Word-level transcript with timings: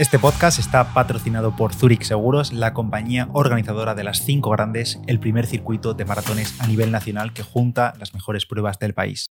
Este 0.00 0.18
podcast 0.18 0.58
está 0.58 0.94
patrocinado 0.94 1.54
por 1.54 1.74
Zurich 1.74 2.04
Seguros, 2.04 2.54
la 2.54 2.72
compañía 2.72 3.28
organizadora 3.34 3.94
de 3.94 4.02
las 4.02 4.20
cinco 4.20 4.48
grandes, 4.48 4.98
el 5.06 5.20
primer 5.20 5.44
circuito 5.44 5.92
de 5.92 6.06
maratones 6.06 6.58
a 6.58 6.66
nivel 6.66 6.90
nacional 6.90 7.34
que 7.34 7.42
junta 7.42 7.92
las 7.98 8.14
mejores 8.14 8.46
pruebas 8.46 8.78
del 8.78 8.94
país. 8.94 9.26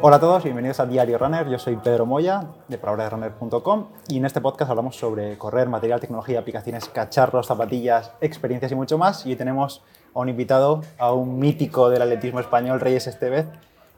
Hola 0.00 0.16
a 0.16 0.18
todos, 0.18 0.44
bienvenidos 0.44 0.80
a 0.80 0.86
Diario 0.86 1.18
Runner. 1.18 1.46
Yo 1.50 1.58
soy 1.58 1.76
Pedro 1.76 2.06
Moya 2.06 2.46
de 2.68 2.78
palabraderunner.com 2.78 3.88
y 4.08 4.16
en 4.16 4.24
este 4.24 4.40
podcast 4.40 4.70
hablamos 4.70 4.96
sobre 4.96 5.36
correr, 5.36 5.68
material, 5.68 6.00
tecnología, 6.00 6.38
aplicaciones, 6.38 6.88
cacharros, 6.88 7.48
zapatillas, 7.48 8.12
experiencias 8.22 8.72
y 8.72 8.74
mucho 8.74 8.96
más. 8.96 9.26
Y 9.26 9.32
hoy 9.32 9.36
tenemos 9.36 9.82
a 10.14 10.20
un 10.20 10.30
invitado, 10.30 10.80
a 10.96 11.12
un 11.12 11.38
mítico 11.38 11.90
del 11.90 12.00
atletismo 12.00 12.40
español, 12.40 12.80
Reyes 12.80 13.06
Estevez, 13.08 13.46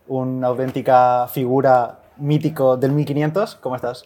una 0.08 0.48
auténtica 0.48 1.28
figura 1.28 1.99
mítico 2.20 2.76
del 2.76 2.92
1500. 2.92 3.56
¿Cómo 3.56 3.76
estás? 3.76 4.04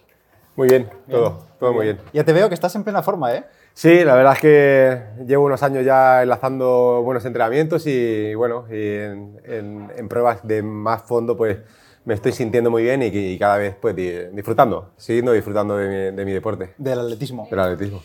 Muy 0.57 0.69
bien, 0.69 0.89
todo, 1.11 1.41
todo 1.59 1.73
muy 1.73 1.87
bien. 1.87 1.99
Ya 2.13 2.25
te 2.25 2.33
veo 2.33 2.49
que 2.49 2.55
estás 2.55 2.75
en 2.77 2.85
plena 2.85 3.03
forma, 3.03 3.35
¿eh? 3.35 3.45
Sí, 3.73 4.05
la 4.05 4.15
verdad 4.15 4.35
es 4.35 4.41
que 4.41 5.03
llevo 5.27 5.47
unos 5.47 5.65
años 5.65 5.85
ya 5.85 6.23
enlazando 6.23 7.03
buenos 7.03 7.25
entrenamientos 7.25 7.85
y 7.89 8.33
bueno, 8.37 8.67
y 8.71 8.99
en, 8.99 10.09
pruebas 10.09 10.47
de 10.47 10.63
más 10.63 11.03
fondo 11.03 11.37
pues 11.37 11.59
me 12.05 12.15
estoy 12.15 12.31
sintiendo 12.31 12.71
muy 12.71 12.85
bien 12.85 13.03
y, 13.03 13.37
cada 13.37 13.57
vez 13.57 13.75
pues 13.81 13.97
disfrutando, 13.97 14.93
siguiendo 14.97 15.33
disfrutando 15.33 15.77
de 15.77 15.89
mi, 15.89 16.17
de 16.17 16.25
mi 16.25 16.33
deporte. 16.33 16.75
Del 16.79 17.01
atletismo. 17.01 17.49
Del 17.51 17.59
atletismo. 17.59 18.01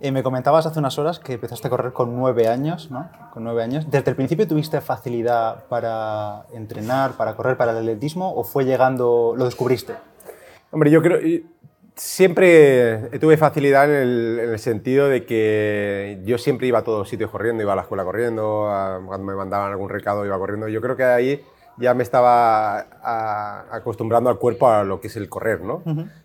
Eh, 0.00 0.12
me 0.12 0.22
comentabas 0.22 0.64
hace 0.64 0.78
unas 0.78 0.96
horas 0.98 1.18
que 1.18 1.32
empezaste 1.32 1.66
a 1.66 1.70
correr 1.70 1.92
con 1.92 2.14
nueve 2.16 2.46
años, 2.46 2.88
¿no? 2.90 3.10
Con 3.32 3.42
nueve 3.42 3.64
años. 3.64 3.90
¿Desde 3.90 4.10
el 4.10 4.16
principio 4.16 4.46
tuviste 4.46 4.80
facilidad 4.80 5.64
para 5.64 6.44
entrenar, 6.52 7.12
para 7.12 7.34
correr, 7.34 7.56
para 7.56 7.72
el 7.72 7.78
atletismo 7.78 8.32
o 8.32 8.44
fue 8.44 8.64
llegando, 8.64 9.34
lo 9.36 9.44
descubriste? 9.44 9.94
Hombre, 10.70 10.92
yo 10.92 11.02
creo, 11.02 11.18
siempre 11.96 13.18
tuve 13.18 13.36
facilidad 13.36 13.86
en 13.86 14.38
el, 14.38 14.58
sentido 14.60 15.08
de 15.08 15.26
que 15.26 16.20
yo 16.24 16.38
siempre 16.38 16.68
iba 16.68 16.78
a 16.78 16.84
todos 16.84 17.08
sitios 17.08 17.30
corriendo, 17.30 17.64
iba 17.64 17.72
a 17.72 17.76
la 17.76 17.82
escuela 17.82 18.04
corriendo, 18.04 18.68
cuando 19.04 19.26
me 19.26 19.34
mandaban 19.34 19.72
algún 19.72 19.88
recado 19.88 20.24
iba 20.24 20.38
corriendo. 20.38 20.68
Yo 20.68 20.80
creo 20.80 20.96
que 20.96 21.04
ahí 21.04 21.44
ya 21.78 21.94
me 21.94 22.02
estaba 22.02 22.86
acostumbrando 23.70 24.30
al 24.30 24.38
cuerpo 24.38 24.68
a 24.68 24.84
lo 24.84 25.00
que 25.00 25.08
es 25.08 25.16
el 25.16 25.28
correr, 25.28 25.62
¿no? 25.62 25.82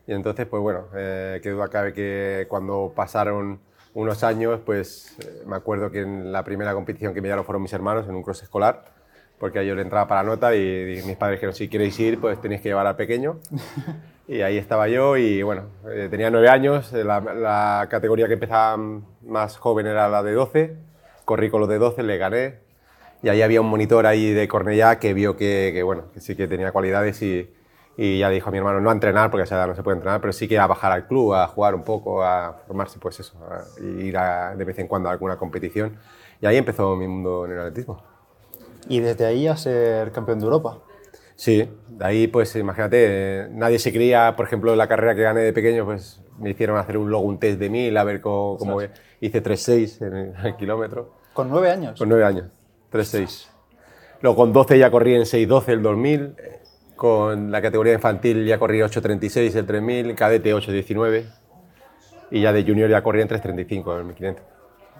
Y 0.08 0.14
entonces, 0.14 0.45
pues 0.48 0.62
bueno, 0.62 0.86
eh, 0.95 1.40
qué 1.42 1.52
duda 1.52 1.68
cabe 1.68 1.94
que 1.94 2.45
cuando 2.50 2.92
pasaron 2.95 3.60
unos 3.94 4.23
años, 4.23 4.60
pues 4.66 5.18
eh, 5.20 5.44
me 5.45 5.56
acuerdo 5.56 5.92
que 5.92 6.02
en 6.02 6.32
la 6.32 6.44
primera 6.44 6.73
competición 6.73 7.14
que 7.14 7.22
me 7.22 7.28
dieron 7.28 7.45
fueron 7.45 7.62
mis 7.62 7.73
hermanos 7.73 8.08
en 8.08 8.16
un 8.16 8.23
cross 8.23 8.42
escolar, 8.44 8.86
porque 9.40 9.60
a 9.60 9.64
yo 9.64 9.76
le 9.76 9.84
entraba 9.84 10.08
para 10.08 10.23
nota 10.23 10.56
y, 10.56 11.02
mis 11.06 11.16
padres 11.16 11.38
dijeron, 11.38 11.56
si 11.56 11.67
queréis 11.67 12.00
ir, 12.00 12.20
pues 12.20 12.42
tenéis 12.42 12.62
que 12.62 12.70
llevar 12.70 12.88
al 12.88 12.95
pequeño. 12.95 13.40
y 14.28 14.42
ahí 14.42 14.58
estaba 14.58 14.88
yo 14.88 15.17
y 15.17 15.44
bueno, 15.44 15.66
eh, 15.90 16.08
tenía 16.10 16.32
nueve 16.32 16.50
años, 16.50 16.92
la, 16.94 17.20
la, 17.20 17.88
categoría 17.90 18.28
que 18.28 18.34
empezaba 18.34 18.78
más 19.22 19.58
joven 19.58 19.86
era 19.86 20.08
la 20.10 20.23
de 20.23 20.34
12, 20.34 20.76
corrí 21.26 21.50
con 21.50 21.60
los 21.60 21.70
de 21.70 21.78
12, 21.78 22.04
le 22.04 22.17
gané, 22.17 22.62
y 23.24 23.30
ahí 23.30 23.42
había 23.42 23.62
un 23.62 23.68
monitor 23.68 24.06
ahí 24.06 24.32
de 24.32 24.50
Cornellá 24.50 25.00
que 25.00 25.14
vio 25.14 25.38
que, 25.38 25.82
bueno, 25.84 26.12
que 26.14 26.20
sí 26.20 26.36
que 26.36 26.46
tenía 26.46 26.74
cualidades 26.74 27.22
y, 27.22 27.50
y, 27.96 28.20
ya 28.20 28.30
dijo 28.30 28.50
a 28.50 28.52
mi 28.52 28.58
hermano 28.58 28.82
no 28.82 28.90
a 28.90 28.94
entrenar, 28.94 29.32
porque 29.32 29.44
a 29.44 29.46
esa 29.46 29.56
edad 29.56 29.68
no 29.68 29.76
se 29.76 29.82
puede 29.82 29.96
entrenar, 29.96 30.20
pero 30.20 30.34
sí 30.34 30.46
que 30.46 30.60
a 30.60 30.68
bajar 30.68 30.92
al 30.92 31.08
club, 31.08 31.34
a 31.34 31.48
jugar 31.48 31.74
un 31.74 31.84
poco, 31.84 32.22
a 32.22 32.62
formarse, 32.68 33.00
pues 33.00 33.22
eso, 33.22 33.40
a 33.50 33.64
ir 33.82 34.18
de 34.58 34.66
vez 34.66 34.78
en 34.78 34.88
cuando 34.88 35.08
a 35.08 35.14
alguna 35.14 35.38
competición. 35.38 35.98
Y 36.42 36.46
ahí 36.46 36.58
empezó 36.58 36.98
mi 36.98 37.08
mundo 37.08 37.46
en 37.46 37.54
el 37.54 37.60
atletismo. 37.60 38.04
¿Y 38.90 39.00
desde 39.00 39.26
ahí 39.26 39.48
a 39.48 39.56
ser 39.56 40.12
campeón 40.12 40.40
de 40.40 40.46
Europa? 40.46 40.80
Sí, 41.38 41.70
de 41.88 42.06
ahí 42.06 42.28
pues 42.28 42.54
imagínate, 42.58 43.48
nadie 43.52 43.80
se 43.80 43.94
creía, 43.94 44.36
por 44.36 44.48
ejemplo, 44.48 44.76
la 44.76 44.90
carrera 44.90 45.16
que 45.16 45.22
gané 45.22 45.40
de 45.40 45.54
pequeño, 45.54 45.86
pues 45.86 46.22
me 46.38 46.50
hicieron 46.50 46.78
hacer 46.78 46.98
un 46.98 47.10
luego 47.10 47.26
un 47.26 47.40
test 47.40 47.58
de 47.58 47.70
mil, 47.70 47.96
a 47.96 48.04
ver 48.04 48.20
cómo, 48.20 48.58
cómo 48.58 48.82
hice 49.22 49.42
3.6 49.42 50.06
en 50.06 50.46
el 50.46 50.58
kilómetro. 50.58 51.14
¿Con 51.32 51.50
nueve 51.50 51.72
años? 51.72 51.98
Con 51.98 52.10
nueve 52.10 52.26
años. 52.26 52.48
3-6. 52.93 53.48
Luego 54.21 54.37
con 54.37 54.54
12 54.54 54.77
ya 54.77 54.92
corrí 54.92 55.15
en 55.15 55.23
6-12 55.23 55.67
el 55.70 55.81
2000. 55.81 56.36
Con 56.95 57.52
la 57.52 57.61
categoría 57.61 57.93
infantil 57.93 58.45
ya 58.45 58.58
corrí 58.59 58.80
8.36 58.80 59.55
el 59.55 59.65
3000, 59.65 60.15
cadete 60.15 60.55
8.19 60.55 61.26
y 62.32 62.42
ya 62.42 62.53
de 62.53 62.64
junior 62.64 62.89
ya 62.89 63.03
corrí 63.03 63.21
en 63.21 63.27
3.35 63.27 63.98
el 63.98 64.05
1500. 64.05 64.45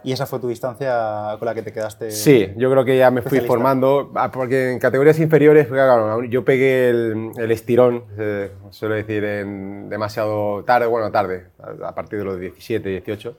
¿Y 0.04 0.12
esa 0.12 0.26
fue 0.26 0.40
tu 0.40 0.50
distancia 0.50 1.36
con 1.40 1.46
la 1.46 1.56
que 1.56 1.62
te 1.62 1.72
quedaste? 1.72 2.12
Sí, 2.12 2.52
yo 2.58 2.70
creo 2.70 2.84
que 2.84 2.98
ya 2.98 3.10
me 3.10 3.22
fui 3.22 3.40
formando, 3.40 4.12
ah, 4.16 4.32
porque 4.32 4.74
en 4.74 4.80
categorías 4.80 5.18
inferiores 5.20 5.70
yo 6.30 6.44
pegué 6.44 6.90
el, 6.90 7.52
estirón, 7.52 8.04
eh, 8.18 8.52
suelo 8.70 8.96
decir, 8.96 9.24
en 9.24 9.88
demasiado 9.88 10.64
tarde, 10.66 10.88
bueno, 10.88 11.10
tarde, 11.10 11.48
a 11.84 11.96
partir 11.96 12.20
de 12.20 12.26
los 12.26 12.40
17, 12.40 12.90
18 12.90 13.38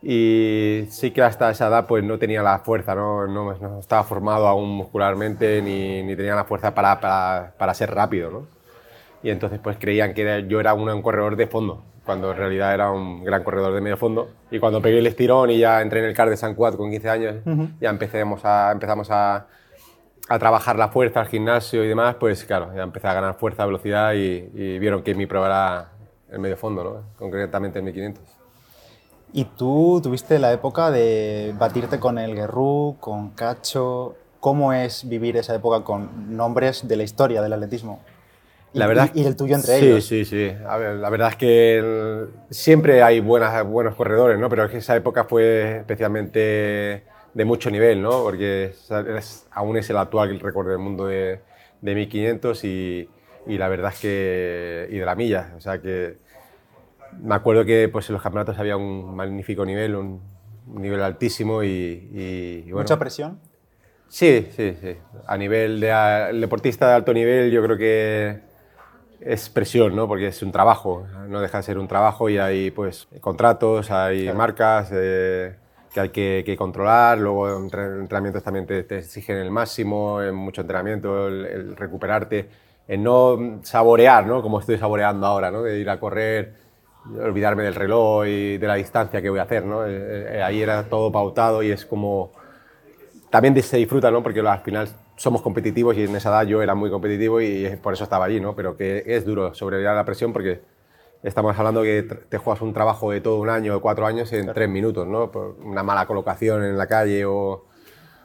y 0.00 0.84
sí 0.90 1.10
que 1.10 1.22
hasta 1.22 1.50
esa 1.50 1.66
edad 1.66 1.86
pues 1.86 2.04
no 2.04 2.18
tenía 2.18 2.42
la 2.42 2.60
fuerza, 2.60 2.94
no, 2.94 3.26
no, 3.26 3.80
estaba 3.80 4.04
formado 4.04 4.46
aún 4.46 4.68
muscularmente 4.70 5.60
ni, 5.60 6.02
ni 6.02 6.14
tenía 6.14 6.36
la 6.36 6.44
fuerza 6.44 6.74
para, 6.74 7.00
para, 7.00 7.54
para, 7.58 7.74
ser 7.74 7.92
rápido. 7.92 8.30
¿no? 8.30 8.46
Y 9.22 9.30
entonces 9.30 9.58
pues 9.62 9.76
creían 9.78 10.14
que 10.14 10.46
yo 10.48 10.60
era 10.60 10.74
un, 10.74 11.02
corredor 11.02 11.34
de 11.34 11.48
fondo, 11.48 11.82
cuando 12.04 12.30
en 12.30 12.36
realidad 12.36 12.74
era 12.74 12.92
un 12.92 13.24
gran 13.24 13.42
corredor 13.42 13.74
de 13.74 13.80
medio 13.80 13.96
fondo. 13.96 14.28
Y 14.52 14.60
cuando 14.60 14.80
pegué 14.80 15.00
el 15.00 15.06
estirón 15.06 15.50
y 15.50 15.58
ya 15.58 15.82
entré 15.82 15.98
en 15.98 16.06
el 16.06 16.14
CAR 16.14 16.30
de 16.30 16.36
San 16.36 16.54
Cuat 16.54 16.76
con 16.76 16.90
15 16.90 17.10
años, 17.10 17.36
ya 17.80 17.90
empecemos 17.90 18.44
a, 18.44 18.70
empezamos 18.70 19.10
a, 19.10 19.48
a, 20.28 20.38
trabajar 20.38 20.76
la 20.76 20.88
fuerza, 20.88 21.20
al 21.20 21.26
gimnasio 21.26 21.82
y 21.82 21.88
demás, 21.88 22.14
pues 22.20 22.44
claro, 22.44 22.70
ya 22.76 22.84
empecé 22.84 23.08
a 23.08 23.14
ganar 23.14 23.34
fuerza, 23.34 23.66
velocidad 23.66 24.12
y, 24.14 24.48
y 24.54 24.78
vieron 24.78 25.02
que 25.02 25.16
mi 25.16 25.26
prueba 25.26 25.46
era 25.46 25.88
el 26.30 26.38
medio 26.38 26.56
fondo, 26.56 26.84
¿no? 26.84 27.02
concretamente 27.18 27.80
el 27.80 27.84
1500. 27.86 28.37
Y 29.32 29.44
tú 29.44 30.00
tuviste 30.02 30.38
la 30.38 30.52
época 30.52 30.90
de 30.90 31.54
batirte 31.58 32.00
con 32.00 32.18
el 32.18 32.34
Guerrú, 32.34 32.96
con 33.00 33.30
Cacho. 33.30 34.16
¿Cómo 34.40 34.72
es 34.72 35.08
vivir 35.08 35.36
esa 35.36 35.54
época 35.54 35.84
con 35.84 36.36
nombres 36.36 36.86
de 36.86 36.96
la 36.96 37.02
historia 37.02 37.42
del 37.42 37.52
atletismo? 37.52 38.00
La 38.72 38.86
verdad, 38.86 39.10
y, 39.14 39.24
el 39.24 39.34
tuyo 39.36 39.56
entre 39.56 39.78
ellos. 39.78 40.04
Sí, 40.04 40.24
sí, 40.24 40.50
sí. 40.50 40.56
la 40.62 41.10
verdad 41.10 41.30
es 41.30 41.36
que 41.36 42.26
siempre 42.50 43.02
hay 43.02 43.20
buenas, 43.20 43.64
buenos 43.66 43.94
corredores, 43.94 44.38
¿no? 44.38 44.48
Pero 44.48 44.64
es 44.64 44.70
que 44.70 44.78
esa 44.78 44.94
época 44.94 45.24
fue 45.24 45.78
especialmente 45.78 47.04
de 47.34 47.44
mucho 47.44 47.70
nivel, 47.70 48.02
¿no? 48.02 48.22
Porque 48.22 48.72
aún 49.50 49.76
es 49.76 49.90
el 49.90 49.96
actual 49.96 50.38
récord 50.38 50.68
del 50.68 50.78
mundo 50.78 51.06
de, 51.06 51.40
de 51.80 51.94
1500 51.94 52.64
y, 52.64 53.08
y, 53.46 53.58
la 53.58 53.68
verdad 53.68 53.92
es 53.92 54.00
que. 54.00 54.88
y 54.90 54.98
de 54.98 55.04
la 55.04 55.14
milla. 55.14 55.54
O 55.56 55.60
sea 55.60 55.80
que 55.80 56.16
me 57.20 57.34
acuerdo 57.34 57.64
que 57.64 57.88
pues, 57.88 58.08
en 58.08 58.14
los 58.14 58.22
campeonatos 58.22 58.58
había 58.58 58.76
un 58.76 59.14
magnífico 59.14 59.64
nivel, 59.64 59.94
un, 59.94 60.20
nivel 60.66 61.02
altísimo 61.02 61.62
y, 61.62 62.66
¿Mucha 62.72 62.98
presión? 62.98 63.40
Sí, 64.08 64.48
sí, 64.56 64.74
sí. 64.80 64.96
A 65.26 65.36
nivel 65.36 65.80
de 65.80 65.88
deportista 66.34 66.88
de 66.88 66.94
alto 66.94 67.12
nivel 67.12 67.50
yo 67.50 67.62
creo 67.62 67.76
que 67.76 68.40
es 69.20 69.48
presión, 69.50 69.94
¿no? 69.94 70.08
Porque 70.08 70.28
es 70.28 70.42
un 70.42 70.52
trabajo, 70.52 71.06
no 71.28 71.40
deja 71.40 71.58
de 71.58 71.62
ser 71.62 71.78
un 71.78 71.88
trabajo 71.88 72.28
y 72.28 72.38
hay 72.38 72.70
pues 72.70 73.08
contratos, 73.20 73.90
hay 73.90 74.32
marcas 74.32 74.90
eh, 74.92 75.56
que 75.92 76.00
hay 76.00 76.08
que, 76.44 76.56
controlar, 76.56 77.18
luego 77.18 77.48
en 77.48 77.64
entrenamientos 78.00 78.42
también 78.42 78.66
te, 78.66 78.98
exigen 78.98 79.36
el 79.36 79.50
máximo, 79.50 80.22
en 80.22 80.34
mucho 80.34 80.62
entrenamiento, 80.62 81.28
el, 81.28 81.44
el, 81.44 81.76
recuperarte, 81.76 82.48
en 82.86 83.02
no 83.02 83.60
saborear, 83.62 84.26
¿no? 84.26 84.40
Como 84.40 84.60
estoy 84.60 84.78
saboreando 84.78 85.26
ahora, 85.26 85.50
¿no? 85.50 85.62
De 85.62 85.78
ir 85.78 85.90
a 85.90 85.98
correr 86.00 86.67
olvidarme 87.04 87.62
del 87.64 87.74
reloj 87.74 88.26
y 88.26 88.58
de 88.58 88.66
la 88.66 88.74
distancia 88.74 89.22
que 89.22 89.30
voy 89.30 89.38
a 89.38 89.42
hacer, 89.42 89.64
¿no? 89.64 89.86
Eh, 89.86 90.38
eh, 90.38 90.42
ahí 90.42 90.62
era 90.62 90.84
todo 90.84 91.10
pautado 91.10 91.62
y 91.62 91.70
es 91.70 91.86
como... 91.86 92.32
También 93.30 93.60
se 93.62 93.76
disfruta, 93.76 94.10
¿no? 94.10 94.22
Porque 94.22 94.40
al 94.40 94.60
final 94.60 94.88
somos 95.16 95.42
competitivos 95.42 95.96
y 95.96 96.04
en 96.04 96.16
esa 96.16 96.30
edad 96.30 96.46
yo 96.46 96.62
era 96.62 96.74
muy 96.74 96.90
competitivo 96.90 97.40
y 97.40 97.68
por 97.82 97.92
eso 97.92 98.04
estaba 98.04 98.24
allí, 98.24 98.40
¿no? 98.40 98.54
Pero 98.54 98.76
que 98.76 99.02
es 99.06 99.24
duro 99.24 99.54
sobrevivir 99.54 99.88
a 99.88 99.94
la 99.94 100.04
presión 100.04 100.32
porque 100.32 100.62
estamos 101.22 101.58
hablando 101.58 101.82
que 101.82 102.02
te 102.02 102.38
juegas 102.38 102.62
un 102.62 102.72
trabajo 102.72 103.10
de 103.10 103.20
todo 103.20 103.38
un 103.40 103.50
año, 103.50 103.74
de 103.74 103.80
cuatro 103.80 104.06
años 104.06 104.32
en 104.32 104.52
tres 104.54 104.68
minutos, 104.68 105.06
¿no? 105.06 105.30
Por 105.30 105.56
una 105.62 105.82
mala 105.82 106.06
colocación 106.06 106.64
en 106.64 106.78
la 106.78 106.86
calle 106.86 107.24
o 107.26 107.67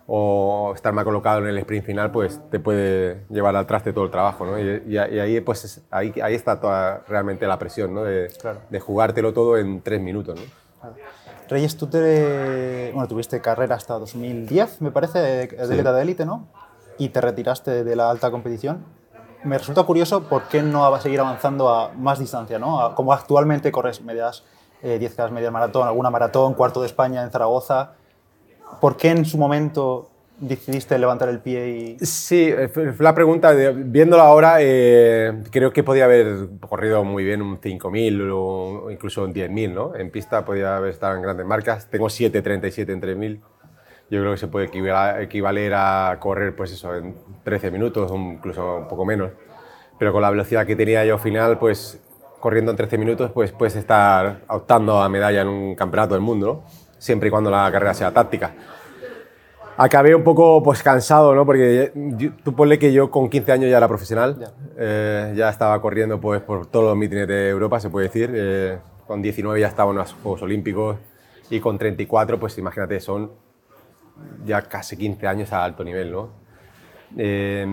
o 0.08 0.74
estar 0.76 0.94
mal 0.94 1.06
colocado 1.06 1.40
en 1.40 1.48
el 1.48 1.58
sprint 1.60 1.86
final, 1.86 2.12
pues 2.12 2.42
te 2.50 2.60
puede 2.60 3.26
llevar 3.30 3.56
al 3.56 3.66
traste 3.66 3.94
todo 3.94 4.04
el 4.06 4.12
trabajo, 4.12 4.46
¿no? 4.46 4.60
Y, 4.60 4.98
ahí, 4.98 5.40
pues, 5.42 5.82
ahí, 5.92 6.14
ahí 6.22 6.36
está 6.36 6.60
toda 6.60 7.04
realmente 7.08 7.48
la 7.48 7.58
presión, 7.58 7.94
¿no? 7.94 8.04
De, 8.04 8.30
de 8.70 8.80
jugártelo 8.80 9.34
todo 9.34 9.58
en 9.58 9.82
tres 9.82 10.02
minutos, 10.02 10.40
¿no? 10.40 10.90
Reyes, 11.48 11.78
tú 11.78 11.88
te, 11.88 12.92
bueno, 12.94 13.08
tuviste 13.08 13.40
carrera 13.42 13.76
hasta 13.76 13.98
2010, 14.00 14.82
me 14.82 14.92
parece, 14.92 15.20
de, 15.20 15.48
de 15.48 16.02
élite, 16.02 16.26
¿no? 16.26 16.48
Y 16.98 17.10
te 17.10 17.22
retiraste 17.22 17.84
de 17.84 17.96
la 17.96 18.10
alta 18.10 18.32
competición. 18.32 18.84
Me 19.44 19.58
resulta 19.58 19.84
curioso 19.84 20.24
por 20.24 20.44
qué 20.44 20.62
no 20.62 20.90
vas 20.90 21.02
a 21.02 21.04
seguir 21.04 21.20
avanzando 21.20 21.70
a 21.70 21.90
más 21.94 22.20
distancia, 22.20 22.60
¿no? 22.60 22.96
como 22.96 23.12
actualmente 23.12 23.74
corres 23.74 24.02
medias, 24.02 24.46
eh, 24.82 24.98
10K, 25.02 25.32
medias 25.32 25.52
maratón, 25.52 25.86
alguna 25.86 26.10
maratón, 26.10 26.54
cuarto 26.54 26.80
de 26.80 26.88
España 26.88 27.24
en 27.24 27.30
Zaragoza 27.30 27.96
¿por 28.80 28.98
qué 28.98 29.10
en 29.10 29.26
su 29.26 29.38
momento 29.38 30.10
decidiste 30.40 30.98
levantar 30.98 31.30
el 31.30 31.40
pie 31.40 31.70
y...? 31.70 32.06
Sí, 32.06 32.50
eh, 32.50 32.70
la 33.00 33.16
pregunta, 33.16 33.54
viéndolo 33.54 34.24
ahora, 34.24 34.58
eh, 34.60 35.44
creo 35.52 35.72
que 35.72 35.84
podía 35.84 36.06
haber 36.06 36.48
corrido 36.60 37.04
muy 37.04 37.24
bien 37.24 37.42
un 37.42 37.60
5.000 37.60 38.32
o 38.34 38.92
incluso 38.92 39.24
un 39.24 39.34
10.000, 39.34 39.74
¿no? 39.74 39.96
En 39.96 40.12
pista 40.12 40.44
podía 40.44 40.78
haber 40.78 40.92
estado 40.92 41.16
en 41.16 41.22
grandes 41.22 41.46
marcas. 41.46 41.88
Tengo 41.90 42.08
7.37 42.08 42.90
en 42.92 43.02
3.000. 43.02 43.42
Yo 44.10 44.20
creo 44.20 44.32
que 44.32 44.38
se 44.38 44.48
puede 44.48 44.70
equivaler 45.24 45.74
a 45.76 46.18
correr, 46.20 46.56
pues 46.56 46.72
eso, 46.72 46.94
en 46.96 47.16
13 47.44 47.72
minutos 47.72 48.12
o 48.12 48.16
incluso 48.16 48.78
un 48.78 48.88
poco 48.88 49.06
menos. 49.06 49.32
Pero 49.98 50.12
con 50.12 50.22
la 50.22 50.30
velocidad 50.30 50.66
que 50.66 50.76
tenía 50.76 51.06
yo 51.06 51.18
final, 51.18 51.58
pues 51.58 52.00
corriendo 52.40 52.72
en 52.72 52.78
13 52.78 52.98
minutos, 52.98 53.32
pues 53.32 53.54
puedes 53.54 53.76
estar 53.76 54.42
optando 54.50 55.02
a 55.02 55.08
medalla 55.08 55.42
en 55.42 55.48
un 55.48 55.76
campeonato 55.76 56.14
del 56.14 56.22
mundo, 56.22 56.46
¿no? 56.46 56.83
Siempre 57.04 57.28
y 57.28 57.32
cuando 57.32 57.52
la 57.52 57.70
carrera 57.70 57.94
sea 57.94 58.12
táctica 58.12 58.54
acabé 59.78 60.16
un 60.16 60.24
poco 60.24 60.62
pues 60.64 60.84
cansado, 60.84 61.34
¿no? 61.36 61.46
Porque 61.46 61.92
tú 62.44 62.56
ponle 62.56 62.80
que 62.80 62.94
yo 62.94 63.10
con 63.10 63.30
15 63.30 63.52
años 63.52 63.70
ya 63.70 63.78
era 63.78 63.88
profesional, 63.88 64.54
eh, 64.78 65.34
ya 65.36 65.50
estaba 65.50 65.82
corriendo 65.82 66.22
pues 66.22 66.42
por 66.42 66.68
todos 66.68 66.86
los 66.86 66.98
mítines 66.98 67.28
de 67.28 67.50
Europa, 67.50 67.80
se 67.80 67.90
puede 67.90 68.08
decir. 68.08 68.32
Eh, 68.34 68.78
con 69.08 69.22
19 69.22 69.60
ya 69.60 69.68
estaba 69.68 69.92
en 69.92 69.98
los 69.98 70.14
Juegos 70.14 70.44
Olímpicos 70.44 70.98
y 71.50 71.60
con 71.60 71.78
34, 71.78 72.40
pues 72.40 72.58
imagínate, 72.58 73.02
son 73.02 73.32
ya 74.46 74.62
casi 74.62 74.96
15 74.96 75.28
años 75.28 75.52
a 75.52 75.64
alto 75.64 75.84
nivel, 75.84 76.12
¿no? 76.12 76.30
Eh, 77.18 77.68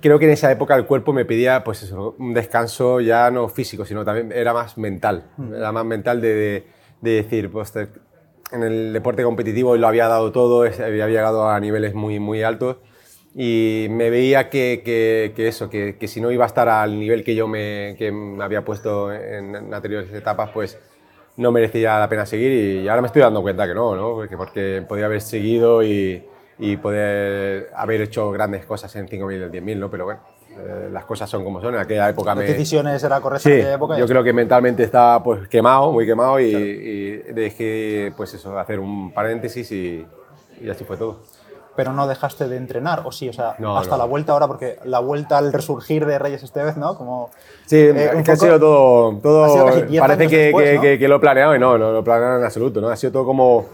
creo 0.00 0.18
que 0.18 0.24
en 0.26 0.30
esa 0.30 0.50
época 0.52 0.76
el 0.76 0.86
cuerpo 0.86 1.12
me 1.12 1.24
pedía 1.24 1.62
pues 1.64 1.82
eso, 1.82 2.14
un 2.18 2.32
descanso 2.32 3.00
ya 3.00 3.30
no 3.30 3.48
físico, 3.48 3.84
sino 3.84 4.04
también 4.04 4.32
era 4.32 4.54
más 4.54 4.78
mental, 4.78 5.24
mm. 5.36 5.54
era 5.54 5.72
más 5.72 5.84
mental 5.84 6.20
de, 6.20 6.64
de, 7.00 7.10
decir, 7.10 7.50
pues 7.50 7.72
en 8.52 8.62
el 8.62 8.92
deporte 8.92 9.22
competitivo 9.22 9.76
lo 9.76 9.86
había 9.88 10.08
dado 10.08 10.32
todo, 10.32 10.62
había 10.62 11.08
llegado 11.08 11.48
a 11.48 11.58
niveles 11.60 11.94
muy, 11.94 12.18
muy 12.18 12.42
altos 12.42 12.76
y 13.34 13.86
me 13.90 14.10
veía 14.10 14.48
que, 14.50 14.82
que, 14.84 15.48
eso, 15.48 15.70
que, 15.70 15.96
que, 15.96 16.08
si 16.08 16.20
no 16.20 16.30
iba 16.30 16.44
a 16.44 16.48
estar 16.48 16.68
al 16.68 16.98
nivel 16.98 17.24
que 17.24 17.34
yo 17.34 17.46
me, 17.46 17.94
que 17.98 18.10
me 18.10 18.42
había 18.42 18.64
puesto 18.64 19.12
en, 19.12 19.72
anteriores 19.72 20.12
etapas, 20.12 20.50
pues 20.50 20.78
no 21.36 21.52
merecía 21.52 21.98
la 21.98 22.08
pena 22.08 22.26
seguir 22.26 22.82
y 22.82 22.88
ahora 22.88 23.02
me 23.02 23.06
estoy 23.06 23.22
dando 23.22 23.42
cuenta 23.42 23.66
que 23.66 23.74
no, 23.74 23.94
¿no? 23.94 24.14
Porque, 24.14 24.36
porque 24.36 24.84
podía 24.88 25.06
haber 25.06 25.20
seguido 25.20 25.82
y, 25.82 26.24
y 26.58 26.76
poder 26.78 27.70
haber 27.74 28.00
hecho 28.00 28.30
grandes 28.32 28.66
cosas 28.66 28.94
en 28.96 29.06
5.000 29.06 29.32
y 29.32 29.42
el 29.42 29.52
10.000, 29.52 29.76
¿no? 29.76 29.90
Pero 29.90 30.06
bueno, 30.06 30.20
eh, 30.58 30.88
las 30.92 31.04
cosas 31.04 31.30
son 31.30 31.44
como 31.44 31.60
son. 31.60 31.74
En 31.74 31.80
aquella 31.80 32.08
época 32.08 32.34
¿Qué 32.34 32.42
decisiones 32.42 33.02
era 33.02 33.20
correcta 33.20 33.48
en 33.48 33.54
aquella 33.56 33.74
época? 33.74 33.98
Yo 33.98 34.06
creo 34.06 34.24
que 34.24 34.32
mentalmente 34.32 34.82
estaba 34.82 35.22
pues 35.22 35.48
quemado, 35.48 35.92
muy 35.92 36.06
quemado 36.06 36.40
y, 36.40 37.22
dejé 37.32 38.12
pues 38.16 38.34
eso, 38.34 38.58
hacer 38.58 38.80
un 38.80 39.12
paréntesis 39.12 39.70
y, 39.72 40.06
y, 40.60 40.70
así 40.70 40.84
fue 40.84 40.96
todo. 40.96 41.20
Pero 41.76 41.92
no 41.92 42.08
dejaste 42.08 42.48
de 42.48 42.56
entrenar, 42.56 43.02
o 43.04 43.12
sí, 43.12 43.28
o 43.28 43.32
sea, 43.32 43.50
hasta 43.76 43.96
la 43.96 44.04
vuelta 44.04 44.32
ahora, 44.32 44.48
porque 44.48 44.78
la 44.84 44.98
vuelta 44.98 45.38
al 45.38 45.52
resurgir 45.52 46.06
de 46.06 46.18
Reyes 46.18 46.42
este 46.42 46.60
vez, 46.64 46.76
¿no? 46.76 46.96
Como, 46.96 47.30
sí, 47.66 47.76
eh, 47.76 48.20
que 48.24 48.32
ha 48.32 48.36
sido 48.36 48.58
todo, 48.58 49.16
todo 49.22 49.66
parece 50.00 50.26
que, 50.26 50.52
que, 50.80 50.98
que, 50.98 51.08
lo 51.08 51.16
he 51.16 51.20
planeado 51.20 51.54
y 51.54 51.60
no, 51.60 51.78
no 51.78 51.92
lo 51.92 52.00
he 52.00 52.02
planeado 52.02 52.38
en 52.38 52.44
absoluto, 52.44 52.80
¿no? 52.80 52.88
Ha 52.88 52.96
sido 52.96 53.12
todo 53.12 53.24
como 53.24 53.66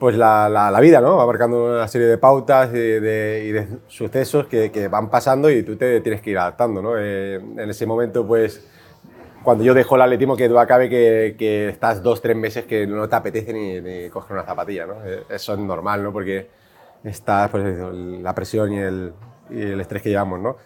pues 0.00 0.16
la, 0.16 0.48
la, 0.48 0.80
vida, 0.80 1.02
¿no? 1.02 1.18
Va 1.18 1.26
marcando 1.26 1.66
una 1.66 1.86
serie 1.86 2.06
de 2.06 2.16
pautas 2.16 2.70
y 2.70 2.78
de, 2.78 3.44
y 3.46 3.52
de 3.52 3.68
sucesos 3.86 4.46
que, 4.46 4.72
que, 4.72 4.88
van 4.88 5.10
pasando 5.10 5.50
y 5.50 5.62
tú 5.62 5.76
te 5.76 6.00
tienes 6.00 6.22
que 6.22 6.30
ir 6.30 6.38
adaptando, 6.38 6.80
¿no? 6.80 6.96
Eh, 6.96 7.34
en 7.34 7.68
ese 7.68 7.84
momento, 7.84 8.26
pues, 8.26 8.66
cuando 9.42 9.62
yo 9.62 9.74
dejo 9.74 9.96
el 9.96 10.02
atletismo, 10.02 10.38
que 10.38 10.48
duda 10.48 10.66
cabe 10.66 10.88
que, 10.88 11.36
que, 11.38 11.68
estás 11.68 12.02
dos, 12.02 12.22
tres 12.22 12.34
meses 12.34 12.64
que 12.64 12.86
no 12.86 13.10
te 13.10 13.14
apetece 13.14 13.52
ni, 13.52 13.78
ni 13.82 14.08
coger 14.08 14.32
una 14.32 14.46
zapatilla, 14.46 14.86
¿no? 14.86 15.04
Eh, 15.04 15.24
eso 15.28 15.52
es 15.52 15.58
normal, 15.58 16.02
¿no? 16.02 16.14
Porque 16.14 16.48
está 17.04 17.48
pues, 17.50 17.62
la 17.62 18.34
presión 18.34 18.72
y 18.72 18.78
el, 18.78 19.12
y 19.50 19.60
el 19.60 19.80
estrés 19.82 20.02
que 20.02 20.08
llevamos, 20.08 20.40
¿no? 20.40 20.56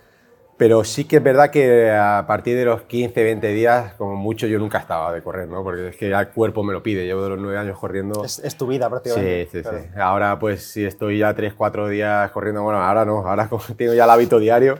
Pero 0.56 0.84
sí 0.84 1.04
que 1.04 1.16
es 1.16 1.22
verdad 1.22 1.50
que 1.50 1.90
a 1.90 2.24
partir 2.28 2.56
de 2.56 2.64
los 2.64 2.82
15, 2.82 3.24
20 3.24 3.48
días, 3.48 3.94
como 3.94 4.14
mucho, 4.14 4.46
yo 4.46 4.60
nunca 4.60 4.78
estaba 4.78 5.12
de 5.12 5.20
correr, 5.20 5.48
¿no? 5.48 5.64
Porque 5.64 5.88
es 5.88 5.96
que 5.96 6.08
ya 6.08 6.20
el 6.20 6.28
cuerpo 6.28 6.62
me 6.62 6.72
lo 6.72 6.80
pide. 6.80 7.04
Llevo 7.04 7.24
de 7.24 7.30
los 7.30 7.40
9 7.40 7.58
años 7.58 7.76
corriendo. 7.76 8.24
Es, 8.24 8.56
tu 8.56 8.68
vida 8.68 8.88
prácticamente. 8.88 9.48
Sí, 9.50 9.62
sí, 9.62 9.68
sí. 9.68 9.98
Ahora, 9.98 10.38
pues, 10.38 10.64
si 10.64 10.84
estoy 10.84 11.18
ya 11.18 11.34
3, 11.34 11.54
4 11.54 11.88
días 11.88 12.30
corriendo, 12.30 12.62
bueno, 12.62 12.80
ahora 12.80 13.04
no, 13.04 13.26
ahora 13.26 13.48
tengo 13.76 13.94
ya 13.94 14.04
el 14.04 14.10
hábito 14.10 14.38
diario. 14.38 14.78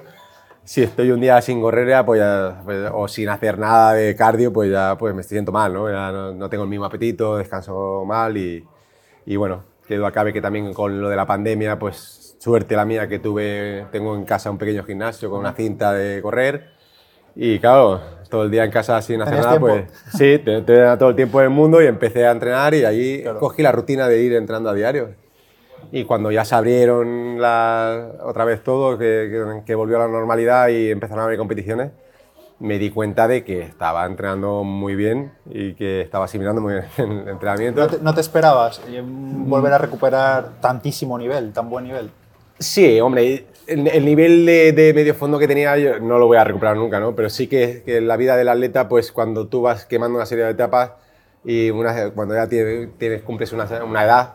Si 0.63 0.83
estoy 0.83 1.11
un 1.11 1.21
día 1.21 1.43
sin 1.43 1.61
correr 1.61 1.89
ya, 1.89 2.07
pues, 2.07 2.23
pues, 2.65 2.89
o 2.93 3.09
sin 3.09 3.29
hacer 3.29 3.59
nada 3.59 3.95
de 3.95 4.15
cardio, 4.15 4.53
pues 4.53 4.71
ya 4.71 4.97
pues 4.97 5.15
me 5.15 5.23
siento 5.23 5.53
mal, 5.53 5.75
¿no? 5.75 5.91
Ya 5.91 6.11
no, 6.11 6.33
no 6.33 6.49
tengo 6.49 6.65
el 6.65 6.71
mismo 6.71 6.87
apetito, 6.87 7.37
descanso 7.37 8.05
mal 8.07 8.37
y, 8.39 8.65
y 9.27 9.37
bueno, 9.37 9.65
quedo 9.87 10.07
acabe 10.07 10.33
que 10.33 10.41
también 10.41 10.73
con 10.73 11.03
lo 11.03 11.11
de 11.11 11.17
la 11.17 11.27
pandemia, 11.27 11.79
pues 11.79 12.24
suerte 12.45 12.77
la 12.77 12.85
mía 12.85 13.09
que 13.09 13.19
tuve, 13.19 13.87
tengo 13.91 14.15
en 14.15 14.27
casa 14.27 14.51
un 14.51 14.59
pequeño 14.59 14.85
gimnasio 14.85 15.31
con 15.31 15.41
una 15.41 15.55
cinta 15.55 15.95
de 15.95 16.21
correr 16.21 16.75
y 17.35 17.59
claro, 17.59 18.03
todo 18.29 18.43
el 18.45 18.51
día 18.51 18.65
en 18.65 18.71
casa 18.71 19.01
sin 19.01 19.23
hacer 19.23 19.41
nada, 19.41 19.59
pues 19.59 19.87
sí, 20.15 20.39
tenía 20.45 20.99
todo 20.99 21.09
el 21.09 21.17
tiempo 21.17 21.41
del 21.41 21.49
mundo 21.49 21.83
y 21.83 21.87
empecé 21.87 22.27
a 22.27 22.33
entrenar 22.33 22.75
y 22.75 22.85
allí 22.85 23.25
cogí 23.41 23.63
la 23.63 23.73
rutina 23.73 24.09
de 24.09 24.21
ir 24.23 24.35
entrando 24.35 24.69
a 24.69 24.75
diario. 24.75 25.15
Y 25.91 26.05
cuando 26.05 26.31
ya 26.31 26.45
se 26.45 26.55
abrieron 26.55 27.41
la, 27.41 28.11
otra 28.23 28.45
vez 28.45 28.63
todo, 28.63 28.99
que, 28.99 29.63
que, 29.65 29.75
volvió 29.75 29.97
a 29.97 30.01
la 30.01 30.09
normalidad 30.09 30.69
y 30.69 30.91
empezaron 30.91 31.23
a 31.23 31.25
haber 31.25 31.39
competiciones, 31.39 31.93
me 32.59 32.79
di 32.79 32.91
cuenta 32.91 33.27
de 33.27 33.43
que 33.43 33.63
estaba 33.63 34.05
entrenando 34.05 34.65
muy 34.65 34.97
bien 34.97 35.33
y 35.47 35.73
que 35.75 36.03
estaba 36.03 36.27
asimilando 36.27 36.61
muy 36.61 36.75
bien 36.75 36.85
el 36.99 37.29
entrenamiento. 37.29 37.81
¿No 37.81 37.87
te, 37.87 37.99
no 38.01 38.15
te 38.15 38.21
esperabas 38.21 38.83
volver 39.03 39.73
a 39.73 39.79
recuperar 39.79 40.61
tantísimo 40.61 41.17
nivel, 41.17 41.51
tan 41.53 41.71
buen 41.71 41.85
nivel? 41.85 42.11
Sí, 42.59 43.01
hombre, 43.01 43.47
el, 43.67 44.05
nivel 44.05 44.47
de, 44.47 44.93
medio 44.95 45.15
fondo 45.15 45.39
que 45.39 45.49
tenía 45.49 45.77
yo 45.79 45.99
no 45.99 46.19
lo 46.19 46.27
voy 46.27 46.37
a 46.37 46.45
recuperar 46.45 46.77
nunca, 46.77 47.01
¿no? 47.01 47.15
Pero 47.15 47.31
sí 47.31 47.47
que, 47.49 47.83
que 47.85 48.01
la 48.01 48.17
vida 48.17 48.37
del 48.37 48.49
atleta, 48.49 48.89
pues 48.89 49.13
cuando 49.13 49.49
tú 49.49 49.63
vas 49.63 49.87
quemando 49.87 50.17
una 50.17 50.27
serie 50.27 50.45
de 50.45 50.51
etapas 50.51 50.93
y 51.45 51.71
una, 51.71 52.11
cuando 52.11 52.35
ya 52.35 52.49
tienes, 52.49 53.23
cumples 53.23 53.53
una, 53.53 53.65
edad, 53.65 54.35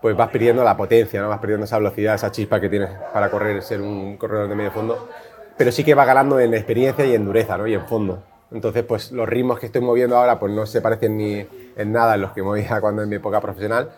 pues 0.00 0.16
vas 0.16 0.28
perdiendo 0.30 0.64
la 0.64 0.76
potencia, 0.76 1.20
¿no? 1.20 1.28
Vas 1.28 1.40
perdiendo 1.40 1.64
esa 1.64 1.78
velocidad, 1.78 2.14
esa 2.14 2.30
chispa 2.30 2.60
que 2.60 2.68
tienes 2.68 2.90
para 3.12 3.30
correr, 3.30 3.62
ser 3.62 3.80
un 3.80 4.16
corredor 4.16 4.48
de 4.48 4.54
medio 4.54 4.70
fondo. 4.70 5.08
Pero 5.56 5.72
sí 5.72 5.82
que 5.82 5.94
va 5.94 6.04
ganando 6.04 6.38
en 6.38 6.54
experiencia 6.54 7.04
y 7.04 7.14
en 7.14 7.24
dureza, 7.24 7.58
¿no? 7.58 7.66
Y 7.66 7.74
en 7.74 7.86
fondo. 7.86 8.22
Entonces, 8.50 8.84
pues 8.84 9.12
los 9.12 9.28
ritmos 9.28 9.58
que 9.58 9.66
estoy 9.66 9.82
moviendo 9.82 10.16
ahora, 10.16 10.38
pues 10.38 10.52
no 10.52 10.64
se 10.64 10.80
parecen 10.80 11.16
ni 11.18 11.46
en 11.76 11.92
nada 11.92 12.14
en 12.14 12.22
los 12.22 12.32
que 12.32 12.42
movía 12.42 12.80
cuando 12.80 13.02
en 13.02 13.08
mi 13.08 13.16
época 13.16 13.40
profesional 13.40 13.90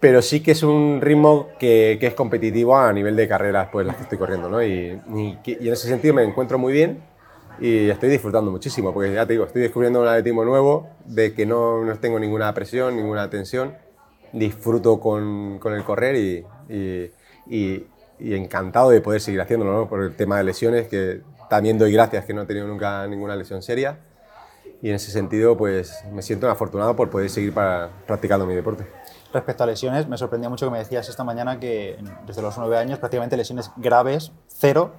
pero 0.00 0.20
sí 0.22 0.42
que 0.42 0.52
es 0.52 0.62
un 0.62 1.00
ritmo 1.00 1.48
que, 1.58 1.96
que, 1.98 2.08
es 2.08 2.14
competitivo 2.14 2.76
a 2.76 2.92
nivel 2.92 3.16
de 3.16 3.26
carreras, 3.26 3.68
pues 3.72 3.86
las 3.86 3.96
que 3.96 4.02
estoy 4.02 4.18
corriendo, 4.18 4.48
¿no? 4.48 4.62
Y, 4.62 5.00
y, 5.14 5.66
en 5.66 5.72
ese 5.72 5.88
sentido 5.88 6.14
me 6.14 6.22
encuentro 6.22 6.58
muy 6.58 6.72
bien 6.72 7.02
y 7.58 7.88
estoy 7.88 8.10
disfrutando 8.10 8.50
muchísimo, 8.50 8.92
porque 8.92 9.14
ya 9.14 9.26
te 9.26 9.32
digo, 9.32 9.46
estoy 9.46 9.62
descubriendo 9.62 10.00
un 10.00 10.06
atletismo 10.06 10.44
nuevo, 10.44 10.90
de 11.06 11.32
que 11.32 11.46
no, 11.46 11.82
no 11.82 11.98
tengo 11.98 12.18
ninguna 12.18 12.52
presión, 12.52 12.96
ninguna 12.96 13.30
tensión, 13.30 13.74
disfruto 14.32 15.00
con, 15.00 15.58
con 15.58 15.72
el 15.72 15.82
correr 15.82 16.16
y, 16.16 16.44
y, 17.48 17.86
encantado 18.18 18.90
de 18.90 19.00
poder 19.00 19.20
seguir 19.20 19.40
haciéndolo, 19.40 19.72
¿no? 19.72 19.88
Por 19.88 20.02
el 20.02 20.14
tema 20.14 20.36
de 20.38 20.44
lesiones, 20.44 20.88
que 20.88 21.22
también 21.48 21.78
doy 21.78 21.92
gracias 21.92 22.24
que 22.24 22.34
no 22.34 22.42
he 22.42 22.46
tenido 22.46 22.66
nunca 22.66 23.06
ninguna 23.06 23.36
lesión 23.36 23.62
seria. 23.62 23.98
Y 24.82 24.90
en 24.90 24.96
ese 24.96 25.10
sentido, 25.10 25.56
pues 25.56 26.04
me 26.12 26.20
siento 26.20 26.50
afortunado 26.50 26.94
por 26.96 27.08
poder 27.08 27.30
seguir 27.30 27.54
para, 27.54 27.90
practicando 28.06 28.46
mi 28.46 28.54
deporte. 28.54 28.84
Respecto 29.36 29.64
a 29.64 29.66
lesiones, 29.66 30.08
me 30.08 30.16
sorprendía 30.16 30.48
mucho 30.48 30.64
que 30.64 30.72
me 30.72 30.78
decías 30.78 31.10
esta 31.10 31.22
mañana 31.22 31.60
que 31.60 31.98
desde 32.26 32.40
los 32.40 32.56
nueve 32.56 32.78
años 32.78 32.98
prácticamente 32.98 33.36
lesiones 33.36 33.70
graves, 33.76 34.32
cero, 34.46 34.92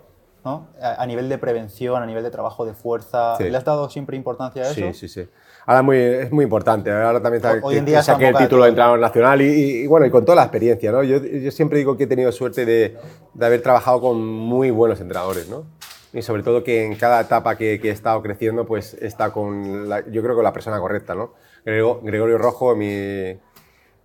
¿no? 0.45 0.67
A, 0.79 1.03
nivel 1.07 1.27
de 1.27 1.39
prevención, 1.39 2.03
a 2.03 2.05
nivel 2.05 2.21
de 2.23 2.29
trabajo 2.29 2.63
de 2.63 2.75
fuerza. 2.75 3.35
¿Le 3.39 3.57
has 3.57 3.65
dado 3.65 3.89
siempre 3.89 4.15
importancia 4.15 4.61
a 4.61 4.65
eso? 4.67 4.75
Sí, 4.75 4.93
sí, 4.93 5.07
sí. 5.07 5.27
Ahora 5.65 5.81
muy, 5.81 5.97
es 5.97 6.31
muy 6.31 6.43
importante. 6.43 6.91
Ahora 6.91 7.19
también 7.19 7.43
está, 7.43 7.65
Hoy 7.65 7.77
en 7.77 7.85
día 7.85 8.03
saqué 8.03 8.27
el 8.27 8.35
título 8.35 8.61
de 8.61 8.69
entrenador 8.69 8.99
nacional 8.99 9.41
y, 9.41 9.45
y, 9.45 9.87
bueno, 9.87 10.05
y 10.05 10.11
con 10.11 10.23
toda 10.23 10.35
la 10.35 10.43
experiencia, 10.43 10.91
¿no? 10.91 11.01
Yo, 11.01 11.17
yo 11.17 11.49
siempre 11.49 11.79
digo 11.79 11.97
que 11.97 12.03
he 12.03 12.07
tenido 12.07 12.31
suerte 12.31 12.63
de, 12.63 12.95
de, 13.33 13.45
haber 13.47 13.63
trabajado 13.63 14.01
con 14.01 14.23
muy 14.23 14.69
buenos 14.69 15.01
entrenadores, 15.01 15.49
¿no? 15.49 15.65
Y 16.13 16.21
sobre 16.21 16.43
todo 16.43 16.63
que 16.63 16.85
en 16.85 16.95
cada 16.95 17.21
etapa 17.21 17.57
que, 17.57 17.79
que 17.81 17.89
he 17.89 17.91
estado 17.91 18.21
creciendo, 18.21 18.67
pues 18.67 18.93
está 19.01 19.31
con, 19.31 19.89
la, 19.89 20.07
yo 20.07 20.21
creo, 20.21 20.35
con 20.35 20.43
la 20.43 20.53
persona 20.53 20.79
correcta, 20.79 21.15
¿no? 21.15 21.33
Gregorio 21.65 22.37
Rojo, 22.37 22.75
mi, 22.75 23.35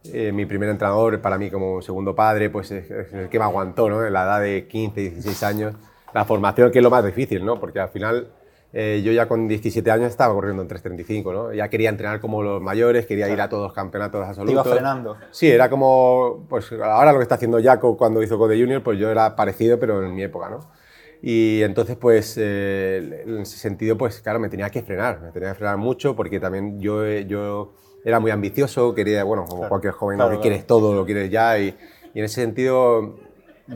eh, 0.04 0.32
mi 0.32 0.46
primer 0.46 0.68
entrenador, 0.68 1.20
para 1.20 1.38
mí 1.38 1.50
como 1.50 1.80
segundo 1.82 2.14
padre, 2.14 2.50
pues 2.50 2.70
es, 2.70 2.90
el 2.90 3.28
que 3.28 3.38
me 3.38 3.44
aguantó, 3.44 3.88
¿no? 3.88 4.04
En 4.04 4.12
la 4.12 4.24
edad 4.24 4.40
de 4.40 4.66
15, 4.66 5.00
16 5.00 5.42
años. 5.42 5.74
La 6.12 6.24
formación, 6.24 6.70
que 6.70 6.78
es 6.78 6.82
lo 6.82 6.90
más 6.90 7.04
difícil, 7.04 7.44
¿no? 7.44 7.58
Porque 7.58 7.80
al 7.80 7.88
final 7.88 8.28
eh, 8.72 9.02
yo 9.04 9.12
ya 9.12 9.28
con 9.28 9.48
17 9.48 9.90
años 9.90 10.08
estaba 10.08 10.32
corriendo 10.34 10.62
en 10.62 10.68
3.35, 10.68 11.32
¿no? 11.32 11.52
Ya 11.52 11.68
quería 11.68 11.90
entrenar 11.90 12.20
como 12.20 12.42
los 12.42 12.60
mayores, 12.60 13.06
quería 13.06 13.28
ir 13.28 13.40
a 13.40 13.48
todos 13.48 13.64
los 13.64 13.72
campeonatos 13.72 14.26
absolutos. 14.26 14.52
iba 14.52 14.64
frenando. 14.64 15.16
Sí, 15.30 15.50
era 15.50 15.68
como, 15.68 16.46
pues 16.48 16.72
ahora 16.72 17.12
lo 17.12 17.18
que 17.18 17.22
está 17.22 17.34
haciendo 17.34 17.62
Jaco 17.62 17.96
cuando 17.96 18.22
hizo 18.22 18.38
Code 18.38 18.58
Junior, 18.58 18.82
pues 18.82 18.98
yo 18.98 19.10
era 19.10 19.36
parecido, 19.36 19.78
pero 19.78 20.02
en 20.04 20.14
mi 20.14 20.22
época, 20.22 20.48
¿no? 20.48 20.60
Y 21.20 21.62
entonces, 21.62 21.96
pues, 21.96 22.36
eh, 22.36 23.22
en 23.24 23.42
ese 23.42 23.56
sentido, 23.56 23.96
pues, 23.96 24.20
claro, 24.22 24.40
me 24.40 24.48
tenía 24.48 24.70
que 24.70 24.82
frenar, 24.82 25.20
me 25.20 25.30
tenía 25.30 25.50
que 25.50 25.54
frenar 25.54 25.76
mucho 25.76 26.16
porque 26.16 26.40
también 26.40 26.80
yo, 26.80 27.06
yo 27.06 27.74
era 28.04 28.20
muy 28.20 28.30
ambicioso, 28.30 28.94
quería, 28.94 29.24
bueno, 29.24 29.44
como 29.46 29.68
cualquier 29.68 29.92
joven, 29.92 30.18
que 30.30 30.40
quieres 30.40 30.66
todo, 30.66 30.94
lo 30.94 31.04
quieres 31.04 31.30
ya, 31.30 31.58
y, 31.58 31.76
y, 32.14 32.18
en 32.18 32.24
ese 32.24 32.40
sentido 32.42 33.16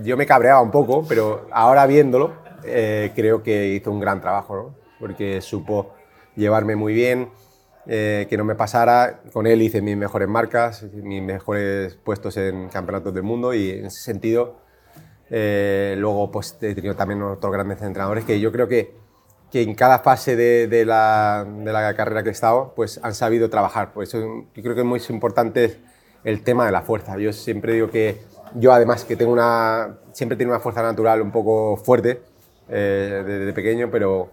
yo 0.02 0.16
me 0.16 0.26
cabreaba 0.26 0.60
un 0.60 0.70
poco, 0.70 1.04
pero 1.08 1.46
ahora 1.52 1.86
viéndolo, 1.86 2.32
eh, 2.64 3.12
creo 3.14 3.42
que 3.42 3.68
hizo 3.68 3.90
un 3.90 4.00
gran 4.00 4.20
trabajo, 4.20 4.56
¿no? 4.56 4.74
porque 4.98 5.40
supo 5.40 5.94
llevarme 6.34 6.76
muy 6.76 6.92
bien, 6.92 7.28
eh, 7.86 8.26
que 8.28 8.36
no 8.36 8.44
me 8.44 8.54
pasara. 8.54 9.20
Con 9.32 9.46
él 9.46 9.62
hice 9.62 9.80
mis 9.80 9.96
mejores 9.96 10.28
marcas, 10.28 10.84
mis 10.92 11.22
mejores 11.22 11.96
puestos 11.96 12.36
en 12.36 12.68
campeonatos 12.68 13.14
del 13.14 13.22
mundo 13.22 13.54
y 13.54 13.70
en 13.70 13.86
ese 13.86 14.00
sentido, 14.00 14.56
eh, 15.30 15.94
luego 15.98 16.30
pues, 16.30 16.56
he 16.60 16.74
tenido 16.74 16.94
también 16.94 17.22
otros 17.22 17.52
grandes 17.52 17.80
entrenadores 17.82 18.24
que 18.24 18.40
yo 18.40 18.52
creo 18.52 18.68
que, 18.68 18.94
que 19.50 19.62
en 19.62 19.74
cada 19.74 20.00
fase 20.00 20.36
de, 20.36 20.66
de, 20.66 20.84
la, 20.84 21.46
de, 21.46 21.72
la, 21.72 21.94
carrera 21.94 22.22
que 22.22 22.30
he 22.30 22.32
estado 22.32 22.72
pues, 22.74 23.00
han 23.02 23.14
sabido 23.14 23.48
trabajar. 23.48 23.92
Por 23.92 24.02
eso 24.02 24.18
yo 24.54 24.62
creo 24.62 24.74
que 24.74 24.80
es 24.80 24.86
muy 24.86 25.00
importante 25.08 25.78
el 26.24 26.42
tema 26.42 26.66
de 26.66 26.72
la 26.72 26.82
fuerza. 26.82 27.16
Yo 27.18 27.32
siempre 27.32 27.74
digo 27.74 27.90
que 27.90 28.20
yo 28.54 28.72
además 28.72 29.04
que 29.04 29.16
tengo 29.16 29.32
una, 29.32 29.98
siempre 30.12 30.36
tengo 30.36 30.50
una 30.50 30.60
fuerza 30.60 30.82
natural 30.82 31.22
un 31.22 31.30
poco 31.30 31.76
fuerte 31.76 32.22
eh, 32.68 33.22
desde 33.24 33.52
pequeño, 33.52 33.88
pero 33.90 34.30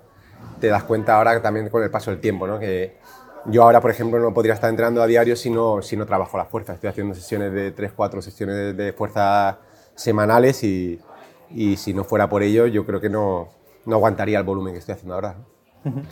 te 0.59 0.67
das 0.67 0.83
cuenta 0.83 1.15
ahora 1.15 1.41
también 1.41 1.69
con 1.69 1.83
el 1.83 1.91
paso 1.91 2.11
del 2.11 2.19
tiempo, 2.19 2.47
¿no? 2.47 2.59
que 2.59 2.97
yo 3.45 3.63
ahora, 3.63 3.81
por 3.81 3.91
ejemplo, 3.91 4.19
no 4.19 4.33
podría 4.33 4.53
estar 4.53 4.69
entrenando 4.69 5.01
a 5.01 5.07
diario 5.07 5.35
si 5.35 5.49
no, 5.49 5.81
si 5.81 5.97
no 5.97 6.05
trabajo 6.05 6.37
la 6.37 6.45
fuerza. 6.45 6.73
Estoy 6.73 6.89
haciendo 6.89 7.13
sesiones 7.13 7.51
de 7.51 7.71
3, 7.71 7.91
4 7.93 8.21
sesiones 8.21 8.77
de 8.77 8.93
fuerza 8.93 9.59
semanales 9.95 10.63
y, 10.63 10.99
y, 11.49 11.75
si 11.75 11.93
no 11.93 12.03
fuera 12.05 12.29
por 12.29 12.41
ello, 12.41 12.67
yo 12.67 12.85
creo 12.85 13.01
que 13.01 13.09
no, 13.09 13.49
no 13.85 13.95
aguantaría 13.95 14.37
el 14.39 14.43
volumen 14.43 14.73
que 14.73 14.79
estoy 14.79 14.93
haciendo 14.93 15.15
ahora. 15.15 15.35
Uh 15.85 15.89
-huh. 15.89 16.03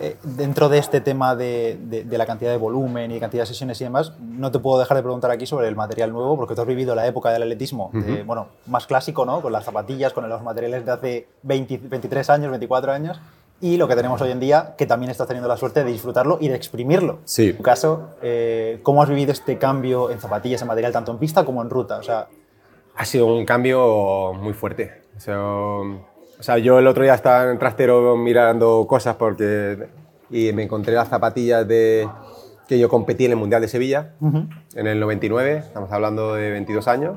eh, 0.00 0.16
dentro 0.22 0.68
de 0.68 0.78
este 0.78 1.00
tema 1.00 1.34
de, 1.34 1.78
de, 1.80 2.04
de, 2.04 2.18
la 2.18 2.26
cantidad 2.26 2.50
de 2.50 2.58
volumen 2.58 3.10
y 3.10 3.18
cantidad 3.18 3.44
de 3.44 3.46
sesiones 3.46 3.80
y 3.80 3.84
demás, 3.84 4.12
no 4.20 4.50
te 4.52 4.58
puedo 4.58 4.78
dejar 4.78 4.98
de 4.98 5.02
preguntar 5.02 5.30
aquí 5.30 5.46
sobre 5.46 5.66
el 5.66 5.76
material 5.76 6.12
nuevo, 6.12 6.36
porque 6.36 6.54
tú 6.54 6.60
has 6.60 6.66
vivido 6.66 6.94
la 6.94 7.06
época 7.06 7.30
del 7.30 7.42
atletismo, 7.42 7.90
uh 7.94 7.96
-huh. 7.96 8.04
de, 8.04 8.22
bueno, 8.22 8.48
más 8.66 8.86
clásico, 8.86 9.24
¿no? 9.24 9.40
Con 9.40 9.50
las 9.52 9.64
zapatillas, 9.64 10.12
con 10.12 10.28
los 10.28 10.42
materiales 10.42 10.84
de 10.84 10.92
hace 10.92 11.28
20, 11.42 11.78
23 11.84 12.28
años, 12.30 12.50
24 12.50 12.92
años, 12.92 13.18
y 13.60 13.76
lo 13.76 13.88
que 13.88 13.96
tenemos 13.96 14.20
hoy 14.20 14.30
en 14.30 14.40
día, 14.40 14.74
que 14.76 14.86
también 14.86 15.10
estás 15.10 15.26
teniendo 15.26 15.48
la 15.48 15.56
suerte 15.56 15.82
de 15.82 15.90
disfrutarlo 15.90 16.38
y 16.40 16.48
de 16.48 16.54
exprimirlo. 16.54 17.18
Sí. 17.24 17.50
En 17.50 17.56
tu 17.56 17.62
caso, 17.62 18.10
eh, 18.22 18.78
¿cómo 18.82 19.02
has 19.02 19.08
vivido 19.08 19.32
este 19.32 19.58
cambio 19.58 20.10
en 20.10 20.20
zapatillas, 20.20 20.62
en 20.62 20.68
material, 20.68 20.92
tanto 20.92 21.10
en 21.12 21.18
pista 21.18 21.44
como 21.44 21.60
en 21.62 21.70
ruta? 21.70 21.96
O 21.98 22.02
sea, 22.02 22.28
ha 22.94 23.04
sido 23.04 23.26
un 23.26 23.44
cambio 23.44 24.32
muy 24.34 24.52
fuerte. 24.52 25.02
O 25.16 25.20
sea, 25.20 25.40
o 26.38 26.42
sea, 26.42 26.58
yo 26.58 26.78
el 26.78 26.86
otro 26.86 27.02
día 27.02 27.14
estaba 27.14 27.44
en 27.44 27.50
el 27.50 27.58
trastero 27.58 28.16
mirando 28.16 28.86
cosas 28.88 29.16
porque 29.16 29.88
y 30.30 30.52
me 30.52 30.64
encontré 30.64 30.94
las 30.94 31.08
zapatillas 31.08 31.66
de 31.66 32.08
que 32.68 32.78
yo 32.78 32.88
competí 32.88 33.24
en 33.24 33.32
el 33.32 33.38
Mundial 33.38 33.62
de 33.62 33.68
Sevilla 33.68 34.14
uh 34.20 34.30
-huh. 34.30 34.48
en 34.74 34.86
el 34.86 35.00
99, 35.00 35.58
estamos 35.58 35.90
hablando 35.90 36.34
de 36.34 36.50
22 36.50 36.86
años. 36.86 37.16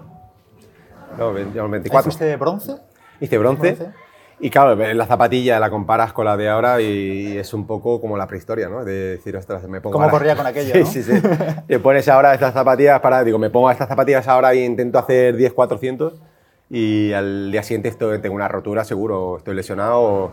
No, 1.18 1.34
24. 1.34 2.04
¿Fuiste 2.04 2.24
de 2.24 2.38
bronce? 2.38 2.78
Hice 3.20 3.38
bronce. 3.38 3.74
bronce. 3.74 3.92
Y 4.40 4.50
claro, 4.50 4.76
la 4.76 5.06
zapatilla 5.06 5.60
la 5.60 5.70
comparas 5.70 6.14
con 6.14 6.26
la 6.26 6.36
de 6.36 6.50
ahora 6.50 6.82
y 6.82 7.38
es 7.38 7.54
un 7.54 7.68
poco 7.68 8.02
como 8.02 8.18
la 8.18 8.26
prehistoria, 8.26 8.70
¿no? 8.70 8.84
De 8.84 9.18
decir, 9.18 9.36
ostras, 9.36 9.68
me 9.68 9.82
pongo. 9.82 9.94
¿Cómo 9.94 10.06
ahora... 10.06 10.18
corría 10.18 10.36
con 10.36 10.48
aquello? 10.48 10.74
sí, 10.74 10.80
¿no? 10.80 10.86
sí, 10.86 11.04
sí. 11.04 11.22
Te 11.68 11.80
pones 11.80 12.08
ahora 12.08 12.34
estas 12.34 12.54
zapatillas 12.54 13.00
para. 13.02 13.24
Digo, 13.24 13.38
me 13.38 13.52
pongo 13.52 13.70
estas 13.70 13.88
zapatillas 13.88 14.28
ahora 14.28 14.54
e 14.54 14.64
intento 14.64 14.98
hacer 14.98 15.36
10, 15.36 15.54
400 15.54 16.14
y 16.72 17.12
al 17.12 17.52
día 17.52 17.64
siguiente 17.64 17.90
estoy, 17.90 18.20
tengo 18.20 18.36
una 18.36 18.48
rotura, 18.48 18.86
seguro, 18.86 19.38
estoy 19.38 19.56
lesionado 19.56 20.32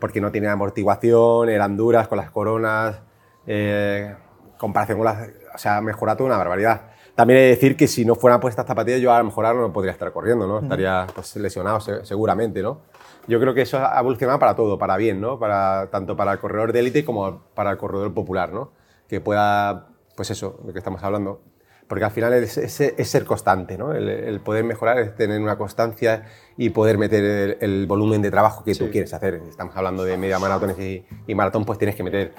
porque 0.00 0.20
no 0.20 0.32
tiene 0.32 0.48
amortiguación, 0.48 1.48
eran 1.48 1.76
duras 1.76 2.08
con 2.08 2.18
las 2.18 2.30
coronas. 2.30 3.00
Eh, 3.46 4.14
comparación 4.58 4.98
con 4.98 5.04
las. 5.04 5.28
O 5.54 5.58
sea, 5.58 5.80
mejora 5.80 6.16
toda 6.16 6.26
una 6.28 6.38
barbaridad. 6.38 6.90
También 7.14 7.38
he 7.38 7.42
de 7.42 7.48
decir 7.48 7.76
que 7.76 7.86
si 7.86 8.04
no 8.04 8.14
fueran 8.14 8.40
pues 8.40 8.52
estas 8.52 8.66
zapatillas, 8.66 9.00
yo 9.00 9.12
a 9.12 9.18
lo 9.18 9.24
mejor 9.24 9.46
ahora 9.46 9.60
no 9.60 9.72
podría 9.72 9.92
estar 9.92 10.12
corriendo, 10.12 10.46
¿no? 10.46 10.58
Estaría 10.58 11.06
pues, 11.14 11.34
lesionado 11.36 11.80
seguramente, 11.80 12.62
¿no? 12.62 12.80
yo 13.28 13.40
creo 13.40 13.54
que 13.54 13.62
eso 13.62 13.78
ha 13.78 13.98
evolucionado 13.98 14.38
para 14.38 14.54
todo, 14.54 14.78
para 14.78 14.96
bien, 14.96 15.20
¿no? 15.20 15.38
Para, 15.38 15.88
tanto 15.90 16.16
para 16.16 16.32
el 16.32 16.38
corredor 16.38 16.72
de 16.72 16.80
élite 16.80 17.04
como 17.04 17.40
para 17.54 17.70
el 17.72 17.76
corredor 17.76 18.14
popular, 18.14 18.52
¿no? 18.52 18.70
Que 19.08 19.20
pueda, 19.20 19.88
pues 20.16 20.30
eso, 20.30 20.60
lo 20.64 20.72
que 20.72 20.78
estamos 20.78 21.02
hablando. 21.02 21.40
Porque 21.88 22.04
al 22.04 22.10
final 22.10 22.32
es, 22.32 22.58
es, 22.58 22.80
es 22.80 23.08
ser 23.08 23.24
constante, 23.24 23.78
¿no? 23.78 23.92
El, 23.92 24.08
el, 24.08 24.40
poder 24.40 24.64
mejorar 24.64 24.98
es 24.98 25.14
tener 25.14 25.40
una 25.40 25.56
constancia 25.56 26.24
y 26.56 26.70
poder 26.70 26.98
meter 26.98 27.22
el, 27.22 27.58
el 27.60 27.86
volumen 27.86 28.22
de 28.22 28.30
trabajo 28.30 28.64
que 28.64 28.74
sí. 28.74 28.84
tú 28.84 28.90
quieres 28.90 29.14
hacer. 29.14 29.40
Estamos 29.48 29.76
hablando 29.76 30.04
de 30.04 30.16
media 30.16 30.40
maratones 30.40 30.78
y, 30.80 31.04
y, 31.28 31.34
maratón, 31.36 31.64
pues 31.64 31.78
tienes 31.78 31.94
que 31.94 32.02
meter 32.02 32.32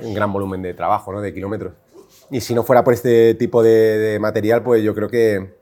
un 0.00 0.14
gran 0.14 0.32
volumen 0.32 0.62
de 0.62 0.74
trabajo, 0.74 1.12
¿no? 1.12 1.20
De 1.20 1.34
kilómetros. 1.34 1.72
Y 2.30 2.40
si 2.40 2.54
no 2.54 2.62
fuera 2.62 2.84
por 2.84 2.94
este 2.94 3.34
tipo 3.34 3.62
de, 3.64 3.98
de 3.98 4.18
material, 4.20 4.62
pues 4.62 4.82
yo 4.82 4.94
creo 4.94 5.08
que, 5.08 5.54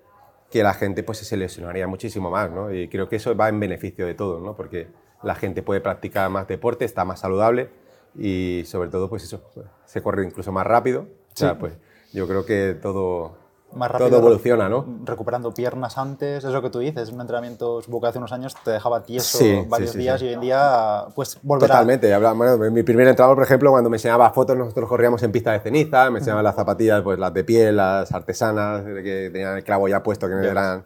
que 0.50 0.62
la 0.62 0.74
gente 0.74 1.02
pues, 1.02 1.18
se 1.18 1.36
lesionaría 1.36 1.86
muchísimo 1.86 2.30
más, 2.30 2.50
¿no? 2.50 2.72
Y 2.72 2.88
creo 2.88 3.08
que 3.08 3.16
eso 3.16 3.34
va 3.34 3.48
en 3.48 3.58
beneficio 3.58 4.06
de 4.06 4.14
todos, 4.14 4.42
¿no? 4.42 4.54
Porque 4.54 4.88
la 5.22 5.34
gente 5.34 5.62
puede 5.62 5.80
practicar 5.80 6.28
más 6.28 6.46
deporte, 6.48 6.84
está 6.84 7.06
más 7.06 7.20
saludable 7.20 7.70
y 8.14 8.64
sobre 8.66 8.90
todo, 8.90 9.08
pues 9.08 9.24
eso, 9.24 9.42
se 9.86 10.02
corre 10.02 10.26
incluso 10.26 10.52
más 10.52 10.66
rápido. 10.66 11.06
Sí. 11.34 11.44
O 11.44 11.48
sea, 11.48 11.58
pues 11.58 11.72
yo 12.12 12.28
creo 12.28 12.44
que 12.44 12.76
todo, 12.80 13.32
más 13.74 13.90
rápido, 13.90 14.10
todo 14.10 14.18
evoluciona, 14.20 14.68
¿no? 14.68 14.84
Recuperando 15.04 15.52
piernas 15.52 15.96
antes, 15.96 16.44
es 16.44 16.52
lo 16.52 16.62
que 16.62 16.70
tú 16.70 16.78
dices, 16.80 17.10
un 17.10 17.20
entrenamiento, 17.20 17.80
que 17.80 18.06
hace 18.06 18.18
unos 18.18 18.32
años 18.32 18.54
te 18.62 18.70
dejaba 18.70 19.02
tieso 19.02 19.38
sí, 19.38 19.64
varios 19.68 19.90
sí, 19.90 19.98
sí, 19.98 20.02
días 20.02 20.22
y 20.22 20.26
hoy 20.26 20.34
en 20.34 20.40
día, 20.40 21.04
pues. 21.14 21.38
Totalmente, 21.58 22.16
bueno, 22.18 22.58
mi 22.70 22.82
primer 22.82 23.08
entrenador, 23.08 23.36
por 23.36 23.44
ejemplo, 23.44 23.70
cuando 23.70 23.90
me 23.90 23.96
enseñaba 23.96 24.30
fotos, 24.30 24.56
nosotros 24.56 24.88
corríamos 24.88 25.22
en 25.22 25.32
pista 25.32 25.52
de 25.52 25.60
ceniza, 25.60 26.10
me 26.10 26.18
enseñaba 26.18 26.42
las 26.42 26.54
zapatillas, 26.54 27.02
pues 27.02 27.18
las 27.18 27.32
de 27.32 27.44
piel, 27.44 27.76
las 27.76 28.12
artesanas, 28.12 28.84
que 28.84 29.30
tenían 29.32 29.56
el 29.56 29.64
clavo 29.64 29.88
ya 29.88 30.02
puesto, 30.02 30.28
que 30.28 30.34
no 30.34 30.42
eran 30.42 30.84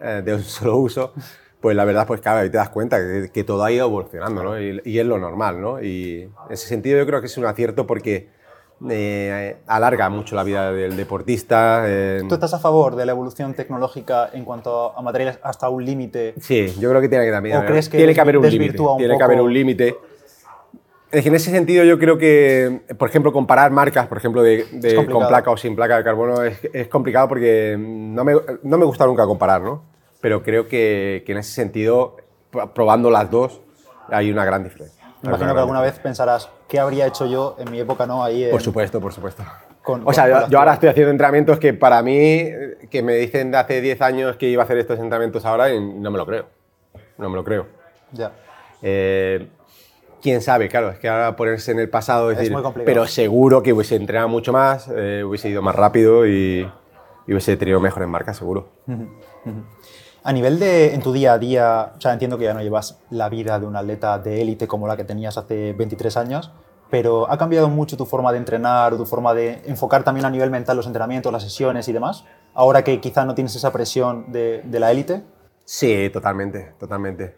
eh, 0.00 0.22
de 0.24 0.34
un 0.34 0.42
solo 0.42 0.76
uso, 0.76 1.12
pues 1.60 1.74
la 1.76 1.84
verdad, 1.84 2.06
pues 2.06 2.20
claro, 2.20 2.40
ahí 2.40 2.50
te 2.50 2.58
das 2.58 2.68
cuenta 2.68 2.98
que, 2.98 3.30
que 3.32 3.44
todo 3.44 3.64
ha 3.64 3.72
ido 3.72 3.86
evolucionando, 3.86 4.42
¿no? 4.42 4.60
Y, 4.60 4.80
y, 4.84 4.98
es 4.98 5.06
lo 5.06 5.18
normal, 5.18 5.60
¿no? 5.60 5.82
Y 5.82 6.22
en 6.22 6.52
ese 6.52 6.68
sentido 6.68 6.98
yo 6.98 7.06
creo 7.06 7.20
que 7.20 7.26
es 7.26 7.38
un 7.38 7.46
acierto 7.46 7.86
porque 7.86 8.37
eh, 8.90 9.56
alarga 9.66 10.08
mucho 10.08 10.36
la 10.36 10.44
vida 10.44 10.72
del 10.72 10.96
deportista. 10.96 11.82
Eh... 11.86 12.22
¿Tú 12.28 12.34
estás 12.34 12.54
a 12.54 12.58
favor 12.58 12.94
de 12.96 13.06
la 13.06 13.12
evolución 13.12 13.54
tecnológica 13.54 14.30
en 14.32 14.44
cuanto 14.44 14.96
a 14.96 15.02
materiales 15.02 15.38
hasta 15.42 15.68
un 15.68 15.84
límite? 15.84 16.34
Sí, 16.40 16.74
yo 16.78 16.88
creo 16.90 17.00
que 17.00 17.08
tiene 17.08 17.24
que 17.24 17.32
también. 17.32 17.56
¿O 17.56 17.66
crees 17.66 17.88
que 17.88 17.96
tiene 17.96 18.14
que 18.14 18.20
haber 18.20 18.38
un 18.38 18.48
límite. 18.48 18.78
Tiene 18.98 19.16
que 19.16 19.24
haber 19.24 19.40
un 19.40 19.52
límite. 19.52 19.96
Es 21.10 21.22
que 21.22 21.28
en 21.30 21.34
ese 21.34 21.50
sentido 21.50 21.84
yo 21.84 21.98
creo 21.98 22.18
que, 22.18 22.82
por 22.98 23.08
ejemplo, 23.08 23.32
comparar 23.32 23.70
marcas, 23.70 24.06
por 24.08 24.18
ejemplo, 24.18 24.42
de, 24.42 24.66
de 24.72 24.94
con 25.06 25.26
placa 25.26 25.50
o 25.50 25.56
sin 25.56 25.74
placa 25.74 25.96
de 25.96 26.04
carbono 26.04 26.42
es, 26.42 26.60
es, 26.70 26.88
complicado 26.88 27.28
porque 27.28 27.76
no 27.78 28.24
me, 28.24 28.34
no 28.62 28.76
me 28.76 28.84
gusta 28.84 29.06
nunca 29.06 29.24
comparar, 29.24 29.62
¿no? 29.62 29.84
Pero 30.20 30.42
creo 30.42 30.68
que, 30.68 31.22
que 31.24 31.32
en 31.32 31.38
ese 31.38 31.52
sentido, 31.52 32.18
probando 32.74 33.10
las 33.10 33.30
dos, 33.30 33.62
hay 34.10 34.30
una 34.30 34.44
gran 34.44 34.64
diferencia. 34.64 34.97
Imagino 35.22 35.54
que 35.54 35.60
alguna 35.60 35.80
vez 35.80 35.98
pensarás, 35.98 36.48
¿qué 36.68 36.78
habría 36.78 37.06
hecho 37.06 37.26
yo 37.26 37.56
en 37.58 37.70
mi 37.70 37.80
época, 37.80 38.06
no? 38.06 38.22
Ahí 38.22 38.44
en... 38.44 38.50
Por 38.50 38.62
supuesto, 38.62 39.00
por 39.00 39.12
supuesto. 39.12 39.42
Con, 39.82 40.06
o 40.06 40.12
sea, 40.12 40.28
yo, 40.28 40.48
yo, 40.48 40.58
ahora 40.58 40.74
estoy 40.74 40.90
haciendo 40.90 41.10
entrenamientos 41.10 41.58
que 41.58 41.74
para 41.74 42.02
mí, 42.02 42.44
que 42.90 43.02
me 43.02 43.14
dicen 43.14 43.50
de 43.50 43.58
hace 43.58 43.80
10 43.80 44.02
años 44.02 44.36
que 44.36 44.48
iba 44.48 44.62
a 44.62 44.64
hacer 44.64 44.78
estos 44.78 44.98
entrenamientos 44.98 45.44
ahora 45.44 45.72
y 45.72 45.80
no 45.80 46.10
me 46.10 46.18
lo 46.18 46.26
creo. 46.26 46.46
No 47.16 47.28
me 47.30 47.36
lo 47.36 47.44
creo. 47.44 47.66
Ya. 48.12 48.32
Eh, 48.82 49.48
Quién 50.20 50.42
sabe, 50.42 50.68
claro, 50.68 50.90
es 50.90 50.98
que 50.98 51.08
ahora 51.08 51.36
ponerse 51.36 51.70
en 51.70 51.78
el 51.78 51.88
pasado, 51.88 52.30
es, 52.30 52.34
es 52.34 52.38
decir, 52.40 52.52
muy 52.52 52.62
complicado. 52.62 52.92
pero 52.92 53.06
seguro 53.06 53.62
que 53.62 53.72
hubiese 53.72 53.94
entrenado 53.94 54.28
mucho 54.28 54.52
más, 54.52 54.90
eh, 54.94 55.22
hubiese 55.24 55.48
ido 55.48 55.62
más 55.62 55.76
rápido 55.76 56.26
y, 56.26 56.68
y, 57.26 57.32
hubiese 57.32 57.56
tenido 57.56 57.78
mejores 57.80 58.08
marcas, 58.08 58.36
seguro. 58.36 58.68
Uh 58.86 58.92
-huh. 58.92 59.08
Uh 59.44 59.48
-huh. 59.50 59.64
A 60.22 60.32
nivel 60.32 60.58
de, 60.58 60.94
en 60.94 61.00
tu 61.00 61.12
día 61.12 61.34
a 61.34 61.38
día, 61.38 61.92
o 62.04 62.08
entiendo 62.08 62.38
que 62.38 62.44
ya 62.44 62.54
no 62.54 62.60
llevas 62.60 62.98
la 63.10 63.28
vida 63.28 63.58
de 63.58 63.66
un 63.66 63.76
atleta 63.76 64.18
de 64.18 64.42
élite 64.42 64.66
como 64.66 64.88
la 64.88 64.96
que 64.96 65.04
tenías 65.04 65.38
hace 65.38 65.72
23 65.72 66.16
años, 66.16 66.52
pero 66.90 67.30
¿ha 67.30 67.36
cambiado 67.36 67.68
mucho 67.68 67.96
tu 67.96 68.06
forma 68.06 68.32
de 68.32 68.38
entrenar 68.38 68.94
o 68.94 68.96
tu 68.96 69.06
forma 69.06 69.34
de 69.34 69.62
enfocar 69.66 70.04
también 70.04 70.24
a 70.24 70.30
nivel 70.30 70.50
mental 70.50 70.76
los 70.76 70.86
entrenamientos, 70.86 71.32
las 71.32 71.42
sesiones 71.42 71.86
y 71.88 71.92
demás? 71.92 72.24
Ahora 72.54 72.82
que 72.82 73.00
quizá 73.00 73.24
no 73.24 73.34
tienes 73.34 73.54
esa 73.54 73.72
presión 73.72 74.32
de, 74.32 74.62
la 74.72 74.90
élite. 74.90 75.22
Sí, 75.64 76.10
totalmente, 76.10 76.72
totalmente. 76.78 77.36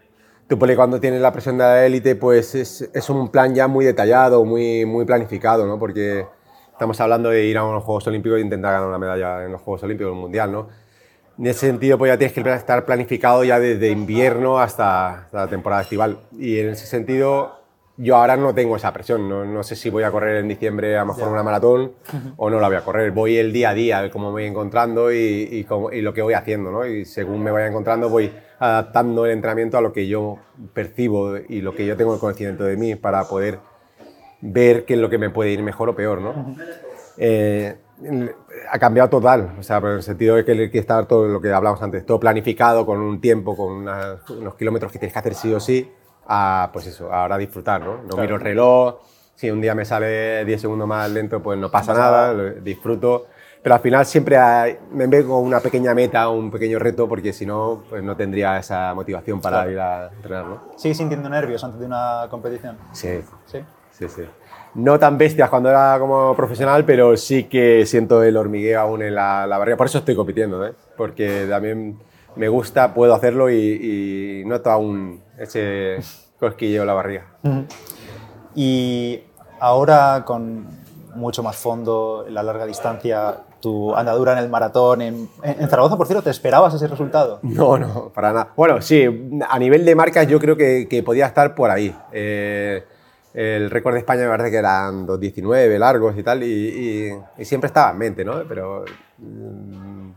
Tú 0.48 0.58
porque 0.58 0.76
cuando 0.76 1.00
tienes 1.00 1.20
la 1.20 1.32
presión 1.32 1.58
de 1.58 1.64
la 1.64 1.84
élite, 1.84 2.16
pues 2.16 2.54
es, 2.54 2.88
es, 2.92 3.10
un 3.10 3.28
plan 3.28 3.54
ya 3.54 3.68
muy 3.68 3.84
detallado, 3.84 4.44
muy, 4.44 4.84
muy 4.86 5.04
planificado, 5.04 5.66
¿no? 5.66 5.78
Porque 5.78 6.26
estamos 6.72 7.00
hablando 7.00 7.28
de 7.28 7.44
ir 7.44 7.58
a 7.58 7.64
unos 7.64 7.84
Juegos 7.84 8.06
Olímpicos 8.06 8.38
e 8.38 8.42
intentar 8.42 8.72
ganar 8.72 8.88
una 8.88 8.98
medalla 8.98 9.44
en 9.44 9.52
los 9.52 9.60
Juegos 9.60 9.82
Olímpicos, 9.82 10.12
el 10.12 10.18
Mundial, 10.18 10.50
¿no? 10.50 10.68
En 11.40 11.46
ese 11.46 11.68
sentido, 11.68 11.96
pues 11.96 12.10
ya 12.10 12.18
tienes 12.18 12.34
que 12.34 12.52
estar 12.52 12.84
planificado 12.84 13.42
ya 13.44 13.58
desde 13.58 13.88
invierno 13.88 14.60
hasta, 14.60 15.22
hasta 15.22 15.38
la 15.38 15.46
temporada 15.46 15.80
estival. 15.80 16.18
Y 16.38 16.58
en 16.58 16.68
ese 16.68 16.84
sentido, 16.84 17.60
yo 17.96 18.16
ahora 18.16 18.36
no 18.36 18.54
tengo 18.54 18.76
esa 18.76 18.92
presión. 18.92 19.26
No, 19.26 19.46
no, 19.46 19.62
sé 19.62 19.74
si 19.74 19.88
voy 19.88 20.02
a 20.02 20.10
correr 20.10 20.36
en 20.36 20.48
diciembre 20.48 20.98
a 20.98 21.00
lo 21.00 21.14
mejor 21.14 21.28
una 21.32 21.42
maratón 21.42 21.92
o 22.36 22.50
no 22.50 22.60
la 22.60 22.68
voy 22.68 22.76
a 22.76 22.82
correr. 22.82 23.10
Voy 23.12 23.38
el 23.38 23.54
día 23.54 23.70
a 23.70 23.74
día, 23.74 24.10
cómo 24.10 24.26
me 24.26 24.32
voy 24.32 24.44
encontrando 24.44 25.10
y, 25.10 25.16
y, 25.16 25.66
y, 25.92 26.02
lo 26.02 26.12
que 26.12 26.20
voy 26.20 26.34
haciendo. 26.34 26.70
¿no? 26.70 26.84
Y 26.84 27.06
según 27.06 27.42
me 27.42 27.50
vaya 27.50 27.68
encontrando, 27.68 28.10
voy 28.10 28.30
adaptando 28.58 29.24
el 29.24 29.32
entrenamiento 29.32 29.78
a 29.78 29.80
lo 29.80 29.94
que 29.94 30.06
yo 30.06 30.36
percibo 30.74 31.38
y 31.38 31.62
lo 31.62 31.74
que 31.74 31.86
yo 31.86 31.96
tengo 31.96 32.12
el 32.12 32.20
conocimiento 32.20 32.64
de 32.64 32.76
mí 32.76 32.96
para 32.96 33.24
poder 33.24 33.60
ver 34.42 34.84
qué 34.84 34.92
es 34.92 35.00
lo 35.00 35.08
que 35.08 35.16
me 35.16 35.30
puede 35.30 35.52
ir 35.52 35.62
mejor 35.62 35.88
o 35.88 35.96
peor. 35.96 36.20
¿no? 36.20 36.54
Eh, 37.16 37.76
ha 38.70 38.78
cambiado 38.78 39.08
total, 39.08 39.56
o 39.58 39.62
sea, 39.62 39.78
en 39.78 39.86
el 39.86 40.02
sentido 40.02 40.36
de 40.36 40.44
que, 40.44 40.52
hay 40.52 40.70
que 40.70 40.78
estar 40.78 41.06
todo 41.06 41.26
lo 41.26 41.40
que 41.40 41.52
hablamos 41.52 41.82
antes, 41.82 42.04
todo 42.06 42.18
planificado 42.18 42.86
con 42.86 43.00
un 43.00 43.20
tiempo, 43.20 43.56
con 43.56 43.88
unos 44.38 44.54
kilómetros 44.56 44.92
que 44.92 44.98
tienes 44.98 45.12
que 45.12 45.18
hacer 45.18 45.34
sí 45.34 45.52
o 45.52 45.60
sí, 45.60 45.90
a, 46.26 46.70
pues 46.72 46.86
eso, 46.86 47.12
ahora 47.12 47.36
disfrutar, 47.36 47.82
¿no? 47.82 48.02
No 48.02 48.16
miro 48.16 48.36
el 48.36 48.40
reloj, 48.40 49.00
si 49.34 49.50
un 49.50 49.60
día 49.60 49.74
me 49.74 49.84
sale 49.84 50.44
10 50.44 50.60
segundos 50.60 50.86
más 50.86 51.10
lento, 51.10 51.42
pues 51.42 51.58
no 51.58 51.70
pasa 51.70 51.92
nada, 51.92 52.34
disfruto, 52.60 53.26
pero 53.62 53.74
al 53.74 53.80
final 53.80 54.06
siempre 54.06 54.38
me 54.92 55.06
veo 55.06 55.28
con 55.28 55.44
una 55.44 55.60
pequeña 55.60 55.92
meta, 55.94 56.28
un 56.28 56.50
pequeño 56.50 56.78
reto, 56.78 57.08
porque 57.08 57.32
si 57.32 57.44
no, 57.44 57.82
pues 57.90 58.02
no 58.02 58.16
tendría 58.16 58.58
esa 58.58 58.94
motivación 58.94 59.40
para 59.40 59.70
ir 59.70 59.78
a 59.78 60.08
entrenar, 60.08 60.46
¿no? 60.46 60.62
¿Sigues 60.76 60.96
sintiendo 60.96 61.28
nervios 61.28 61.62
antes 61.64 61.80
de 61.80 61.86
una 61.86 62.26
competición? 62.30 62.78
Sí. 62.92 63.20
¿Sí? 63.46 63.58
Sí, 63.90 64.08
sí 64.08 64.22
no 64.74 64.98
tan 64.98 65.18
bestias 65.18 65.50
cuando 65.50 65.70
era 65.70 65.98
como 65.98 66.34
profesional, 66.36 66.84
pero 66.84 67.16
sí 67.16 67.44
que 67.44 67.86
siento 67.86 68.22
el 68.22 68.36
hormigueo 68.36 68.80
aún 68.80 69.02
en 69.02 69.14
la, 69.14 69.46
la 69.46 69.58
barriga. 69.58 69.76
Por 69.76 69.86
eso 69.86 69.98
estoy 69.98 70.14
compitiendo, 70.14 70.66
¿eh? 70.66 70.72
porque 70.96 71.46
también 71.48 71.98
me 72.36 72.48
gusta, 72.48 72.94
puedo 72.94 73.14
hacerlo 73.14 73.50
y, 73.50 74.42
noto 74.46 74.70
aún 74.70 75.22
ese 75.38 75.98
cosquilleo 76.38 76.82
en 76.82 76.86
la 76.86 76.94
barriga. 76.94 77.26
Y 78.54 79.20
ahora 79.58 80.24
con 80.24 80.66
mucho 81.14 81.42
más 81.42 81.56
fondo, 81.56 82.24
en 82.26 82.34
la 82.34 82.42
larga 82.42 82.66
distancia, 82.66 83.38
tu 83.60 83.94
andadura 83.94 84.32
en 84.32 84.38
el 84.38 84.48
maratón, 84.48 85.02
en, 85.02 85.28
Zaragoza, 85.68 85.96
por 85.96 86.06
cierto, 86.06 86.22
¿te 86.22 86.30
esperabas 86.30 86.72
ese 86.74 86.86
resultado? 86.86 87.40
No, 87.42 87.78
no, 87.78 88.10
para 88.14 88.32
nada. 88.32 88.52
Bueno, 88.56 88.80
sí, 88.80 89.04
a 89.48 89.58
nivel 89.58 89.84
de 89.84 89.94
marcas 89.94 90.26
yo 90.26 90.38
creo 90.38 90.56
que, 90.56 90.86
que 90.88 91.02
podía 91.02 91.26
estar 91.26 91.54
por 91.54 91.70
ahí. 91.70 91.94
Eh, 92.12 92.84
el 93.34 93.70
récord 93.70 93.94
de 93.94 94.00
España 94.00 94.22
me 94.22 94.28
parece 94.28 94.50
que 94.50 94.56
eran 94.56 95.06
2.19 95.06 95.78
largos 95.78 96.16
y 96.16 96.22
tal, 96.22 96.42
y, 96.42 97.12
siempre 97.42 97.68
estaba 97.68 97.92
en 97.92 97.98
mente, 97.98 98.24
¿no? 98.24 98.42
Pero 98.48 98.84
mm, 99.18 100.10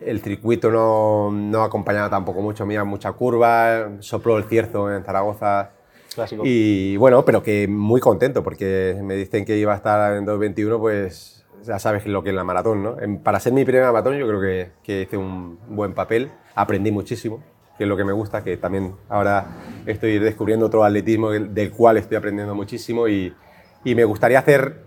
el 0.00 0.20
circuito 0.20 0.70
no, 0.70 1.30
no 1.30 1.62
acompañaba 1.62 2.08
tampoco 2.08 2.40
mucho, 2.40 2.64
mira, 2.64 2.84
mucha 2.84 3.12
curva, 3.12 3.90
sopló 4.00 4.38
el 4.38 4.44
cierzo 4.44 4.92
en 4.94 5.04
Zaragoza. 5.04 5.70
Clásico. 6.14 6.42
Y 6.44 6.96
bueno, 6.98 7.24
pero 7.24 7.42
que 7.42 7.66
muy 7.68 8.00
contento 8.00 8.42
porque 8.42 8.98
me 9.02 9.14
dicen 9.14 9.44
que 9.44 9.56
iba 9.56 9.72
a 9.72 9.76
estar 9.76 10.16
en 10.16 10.26
2.21, 10.26 10.78
pues 10.78 11.44
ya 11.62 11.78
sabes 11.78 12.06
lo 12.06 12.22
que 12.22 12.30
es 12.30 12.34
la 12.34 12.44
maratón, 12.44 12.82
¿no? 12.82 12.96
Para 13.22 13.40
ser 13.40 13.52
mi 13.52 13.64
primera 13.64 13.92
maratón 13.92 14.18
yo 14.18 14.26
creo 14.26 14.40
que, 14.40 14.70
que 14.82 15.02
hice 15.02 15.16
un 15.16 15.58
buen 15.68 15.94
papel, 15.94 16.30
aprendí 16.54 16.90
muchísimo 16.90 17.42
que 17.82 17.84
es 17.84 17.88
lo 17.88 17.96
que 17.96 18.04
me 18.04 18.12
gusta, 18.12 18.44
que 18.44 18.56
también 18.56 18.94
ahora 19.08 19.44
estoy 19.86 20.20
descubriendo 20.20 20.66
otro 20.66 20.84
atletismo 20.84 21.30
del 21.30 21.72
cual 21.72 21.96
estoy 21.96 22.16
aprendiendo 22.16 22.54
muchísimo 22.54 23.08
y, 23.08 23.34
y 23.82 23.94
me 23.96 24.04
gustaría 24.04 24.38
hacer 24.38 24.84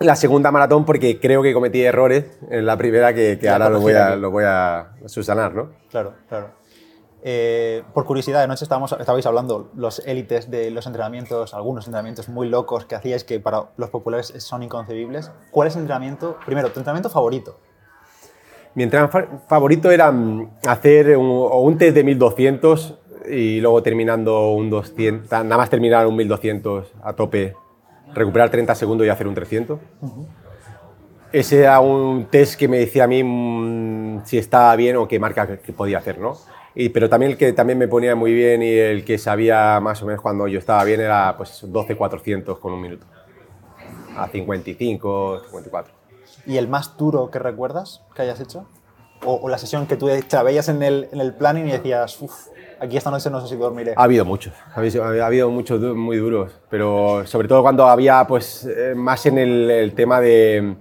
la 0.00 0.16
segunda 0.16 0.50
maratón 0.50 0.86
porque 0.86 1.20
creo 1.20 1.42
que 1.42 1.52
cometí 1.52 1.82
errores 1.82 2.38
en 2.50 2.64
la 2.64 2.78
primera 2.78 3.12
que, 3.12 3.38
que 3.38 3.50
ahora 3.50 3.68
lo 3.68 3.80
voy, 3.80 3.92
a, 3.92 4.16
lo 4.16 4.30
voy 4.30 4.44
a 4.46 4.92
subsanar, 5.04 5.54
¿no? 5.54 5.72
Claro, 5.90 6.14
claro. 6.26 6.52
Eh, 7.22 7.82
por 7.92 8.06
curiosidad, 8.06 8.40
de 8.40 8.48
noche 8.48 8.64
estábamos, 8.64 8.92
estabais 8.98 9.26
hablando 9.26 9.70
los 9.76 9.98
élites 10.06 10.50
de 10.50 10.70
los 10.70 10.86
entrenamientos, 10.86 11.52
algunos 11.52 11.86
entrenamientos 11.86 12.30
muy 12.30 12.48
locos 12.48 12.86
que 12.86 12.94
hacíais 12.94 13.24
que 13.24 13.40
para 13.40 13.66
los 13.76 13.90
populares 13.90 14.32
son 14.38 14.62
inconcebibles. 14.62 15.30
¿Cuál 15.50 15.68
es 15.68 15.76
el 15.76 15.82
entrenamiento, 15.82 16.38
primero, 16.46 16.72
tu 16.72 16.80
entrenamiento 16.80 17.10
favorito? 17.10 17.58
Mi 18.74 18.84
entrenamiento 18.84 19.42
favorito 19.48 19.90
era 19.90 20.10
mm, 20.10 20.50
hacer 20.66 21.16
un, 21.16 21.78
test 21.78 21.94
de 21.94 22.04
1200 22.04 22.98
y 23.30 23.60
luego 23.60 23.82
terminando 23.82 24.52
un 24.52 24.70
200, 24.70 25.30
nada 25.30 25.56
más 25.56 25.70
terminar 25.70 26.06
un 26.06 26.16
1200 26.16 26.92
a 27.02 27.12
tope, 27.12 27.54
recuperar 28.14 28.50
30 28.50 28.74
segundos 28.74 29.06
y 29.06 29.10
hacer 29.10 29.28
un 29.28 29.34
300. 29.34 29.78
Ese 31.32 31.60
era 31.60 31.80
un 31.80 32.26
test 32.30 32.58
que 32.58 32.68
me 32.68 32.78
decía 32.78 33.04
a 33.04 33.06
mí 33.06 33.22
mm, 33.22 34.24
si 34.24 34.38
estaba 34.38 34.74
bien 34.76 34.96
o 34.96 35.06
qué 35.06 35.18
marca 35.18 35.58
que 35.58 35.72
podía 35.72 35.98
hacer, 35.98 36.18
¿no? 36.18 36.36
Y, 36.74 36.88
pero 36.88 37.08
también 37.10 37.32
el 37.32 37.38
que 37.38 37.52
también 37.52 37.78
me 37.78 37.88
ponía 37.88 38.14
muy 38.14 38.32
bien 38.32 38.62
y 38.62 38.70
el 38.70 39.04
que 39.04 39.18
sabía 39.18 39.78
más 39.80 40.02
o 40.02 40.06
menos 40.06 40.22
cuando 40.22 40.48
yo 40.48 40.58
estaba 40.58 40.82
bien 40.84 41.00
era 41.00 41.36
pues 41.36 41.64
12-400 41.70 42.58
con 42.58 42.72
un 42.72 42.80
minuto. 42.80 43.06
A 44.16 44.28
55, 44.28 45.42
54. 45.44 46.01
¿Y 46.46 46.56
el 46.56 46.68
más 46.68 46.96
duro 46.96 47.30
que 47.30 47.38
recuerdas 47.38 48.02
que 48.14 48.22
hayas 48.22 48.40
hecho? 48.40 48.66
O, 49.24 49.48
la 49.48 49.56
sesión 49.58 49.86
que 49.86 49.96
tú 49.96 50.08
te 50.08 50.42
veías 50.42 50.68
en 50.68 50.82
el, 50.82 51.08
en 51.12 51.20
el 51.20 51.32
planning 51.32 51.68
y 51.68 51.72
decías, 51.72 52.20
uff, 52.20 52.48
aquí 52.80 52.96
esta 52.96 53.10
noche 53.10 53.30
no 53.30 53.40
sé 53.40 53.48
si 53.48 53.56
dormiré. 53.56 53.94
Ha 53.96 54.02
habido 54.02 54.24
muchos, 54.24 54.52
ha 54.74 54.80
habido, 55.24 55.48
muchos 55.48 55.80
muy 55.94 56.16
duros, 56.16 56.58
pero 56.68 57.24
sobre 57.26 57.46
todo 57.46 57.62
cuando 57.62 57.86
había 57.86 58.26
pues 58.26 58.64
eh, 58.64 58.94
más 58.96 59.24
en 59.26 59.38
el, 59.38 59.92
tema 59.94 60.20
de 60.20 60.74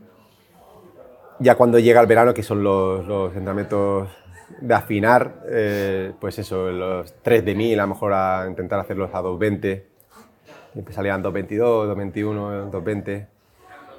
ya 1.37 1.53
cuando 1.53 1.77
llega 1.77 2.01
el 2.01 2.07
verano, 2.07 2.33
que 2.33 2.41
son 2.41 2.63
los, 2.63 3.05
los 3.05 3.27
entrenamientos 3.27 4.09
de 4.59 4.73
afinar, 4.73 5.43
eh, 5.49 6.13
pues 6.19 6.39
eso, 6.39 6.71
los 6.71 7.13
3 7.21 7.45
de 7.45 7.55
1000, 7.55 7.79
a 7.79 7.83
lo 7.83 7.89
mejor 7.89 8.13
a 8.13 8.45
intentar 8.47 8.79
hacerlos 8.79 9.11
a 9.13 9.21
220, 9.21 9.87
y 10.73 10.93
salían 10.93 11.21
222, 11.21 11.87
221, 11.87 12.51
220 12.71 13.40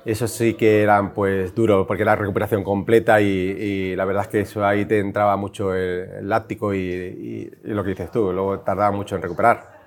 eso 0.05 0.27
sí 0.27 0.55
que 0.55 0.83
eran 0.83 1.15
pues 1.15 1.55
duro 1.55 1.87
porque 1.87 2.03
era 2.03 2.17
recuperación 2.17 2.65
completa 2.65 3.21
y, 3.21 3.95
la 3.97 4.05
verdad 4.05 4.23
es 4.23 4.29
que 4.29 4.41
eso 4.41 4.65
ahí 4.65 4.85
te 4.85 4.99
entraba 4.99 5.37
mucho 5.37 5.75
el, 5.75 6.29
láctico 6.29 6.75
y, 6.75 7.51
lo 7.63 7.85
que 7.85 7.91
dices 7.91 8.11
tú, 8.11 8.33
luego 8.33 8.61
tardaba 8.61 8.91
mucho 8.91 9.17
en 9.17 9.23
recuperar. 9.23 9.83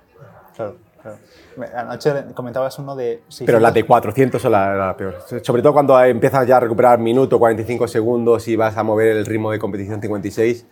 Claro, 0.54 0.76
claro. 1.02 1.18
Anoche 1.74 2.12
comentabas 2.34 2.78
uno 2.78 2.94
de... 2.96 3.22
Pero 3.44 3.60
las 3.60 3.72
de 3.72 3.84
400 3.84 4.40
son 4.40 4.52
las 4.52 4.76
la 4.76 4.96
peor. 4.96 5.18
Sobre 5.42 5.62
todo 5.62 5.72
cuando 5.72 6.02
empiezas 6.02 6.46
ya 6.46 6.58
a 6.58 6.60
recuperar 6.60 6.98
minuto, 6.98 7.38
45 7.38 7.88
segundos 7.88 8.46
y 8.48 8.56
vas 8.56 8.76
a 8.76 8.82
mover 8.82 9.16
el 9.16 9.26
ritmo 9.26 9.50
de 9.50 9.58
competición 9.58 10.00
56 10.00 10.66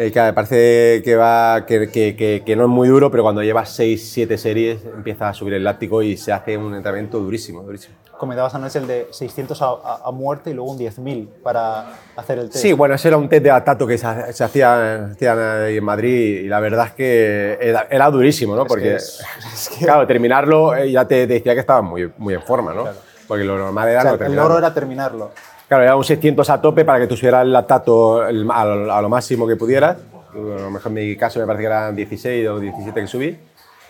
eh, 0.00 0.12
que 0.12 0.32
parece 0.32 1.02
que, 1.04 1.16
va, 1.16 1.66
que, 1.66 1.90
que, 1.90 2.42
que, 2.46 2.56
no 2.56 2.62
es 2.62 2.68
muy 2.68 2.86
duro, 2.86 3.10
pero 3.10 3.24
cuando 3.24 3.42
llevas 3.42 3.70
6, 3.70 4.12
7 4.12 4.38
series 4.38 4.84
empieza 4.84 5.28
a 5.28 5.34
subir 5.34 5.54
el 5.54 5.64
láctico 5.64 6.04
y 6.04 6.16
se 6.16 6.32
hace 6.32 6.56
un 6.56 6.72
entrenamiento 6.72 7.18
durísimo, 7.18 7.62
durísimo. 7.62 7.96
Comentabas 8.18 8.54
anoche 8.54 8.80
el 8.80 8.86
de 8.86 9.08
600 9.10 9.62
a, 9.62 10.10
muerte 10.12 10.50
y 10.50 10.54
luego 10.54 10.72
un 10.72 10.78
10.000 10.78 11.28
para 11.42 11.92
hacer 12.16 12.38
el 12.40 12.50
test. 12.50 12.62
Sí, 12.62 12.72
bueno, 12.72 12.96
ese 12.96 13.08
era 13.08 13.16
un 13.16 13.28
test 13.28 13.44
de 13.44 13.50
atato 13.50 13.86
que 13.86 13.96
se, 13.96 14.06
hacía, 14.44 15.14
en 15.20 15.84
Madrid 15.84 16.40
y 16.40 16.48
la 16.48 16.58
verdad 16.58 16.86
es 16.86 16.92
que 16.92 17.58
era, 17.88 18.10
durísimo, 18.10 18.56
¿no? 18.56 18.64
Porque, 18.66 18.98
claro, 19.78 20.06
terminarlo 20.06 20.74
eh, 20.74 20.90
ya 20.90 21.06
te, 21.06 21.28
decía 21.28 21.54
que 21.54 21.60
estaba 21.60 21.80
muy, 21.80 22.12
muy 22.18 22.34
en 22.34 22.42
forma, 22.42 22.74
¿no? 22.74 22.86
Porque 23.28 23.44
lo 23.44 23.56
normal 23.56 23.88
era 23.88 24.02
El 24.10 24.34
logro 24.34 24.58
era 24.58 24.74
terminarlo. 24.74 25.30
Claro, 25.68 25.84
era 25.84 25.96
un 25.96 26.04
600 26.04 26.48
a 26.48 26.60
tope 26.60 26.84
para 26.84 26.98
que 26.98 27.06
tú 27.06 27.16
subieras 27.16 27.42
el 27.42 27.52
lactato 27.52 28.22
a 28.22 28.32
lo 28.32 29.08
máximo 29.08 29.46
que 29.46 29.54
pudieras. 29.54 29.98
A 30.32 30.38
lo 30.38 30.70
mejor 30.70 30.88
en 30.90 30.94
mi 30.94 31.16
caso 31.16 31.38
me 31.38 31.46
parece 31.46 31.62
que 31.62 31.66
eran 31.66 31.94
16 31.94 32.48
o 32.48 32.58
17 32.58 33.00
que 33.00 33.06
subí. 33.06 33.38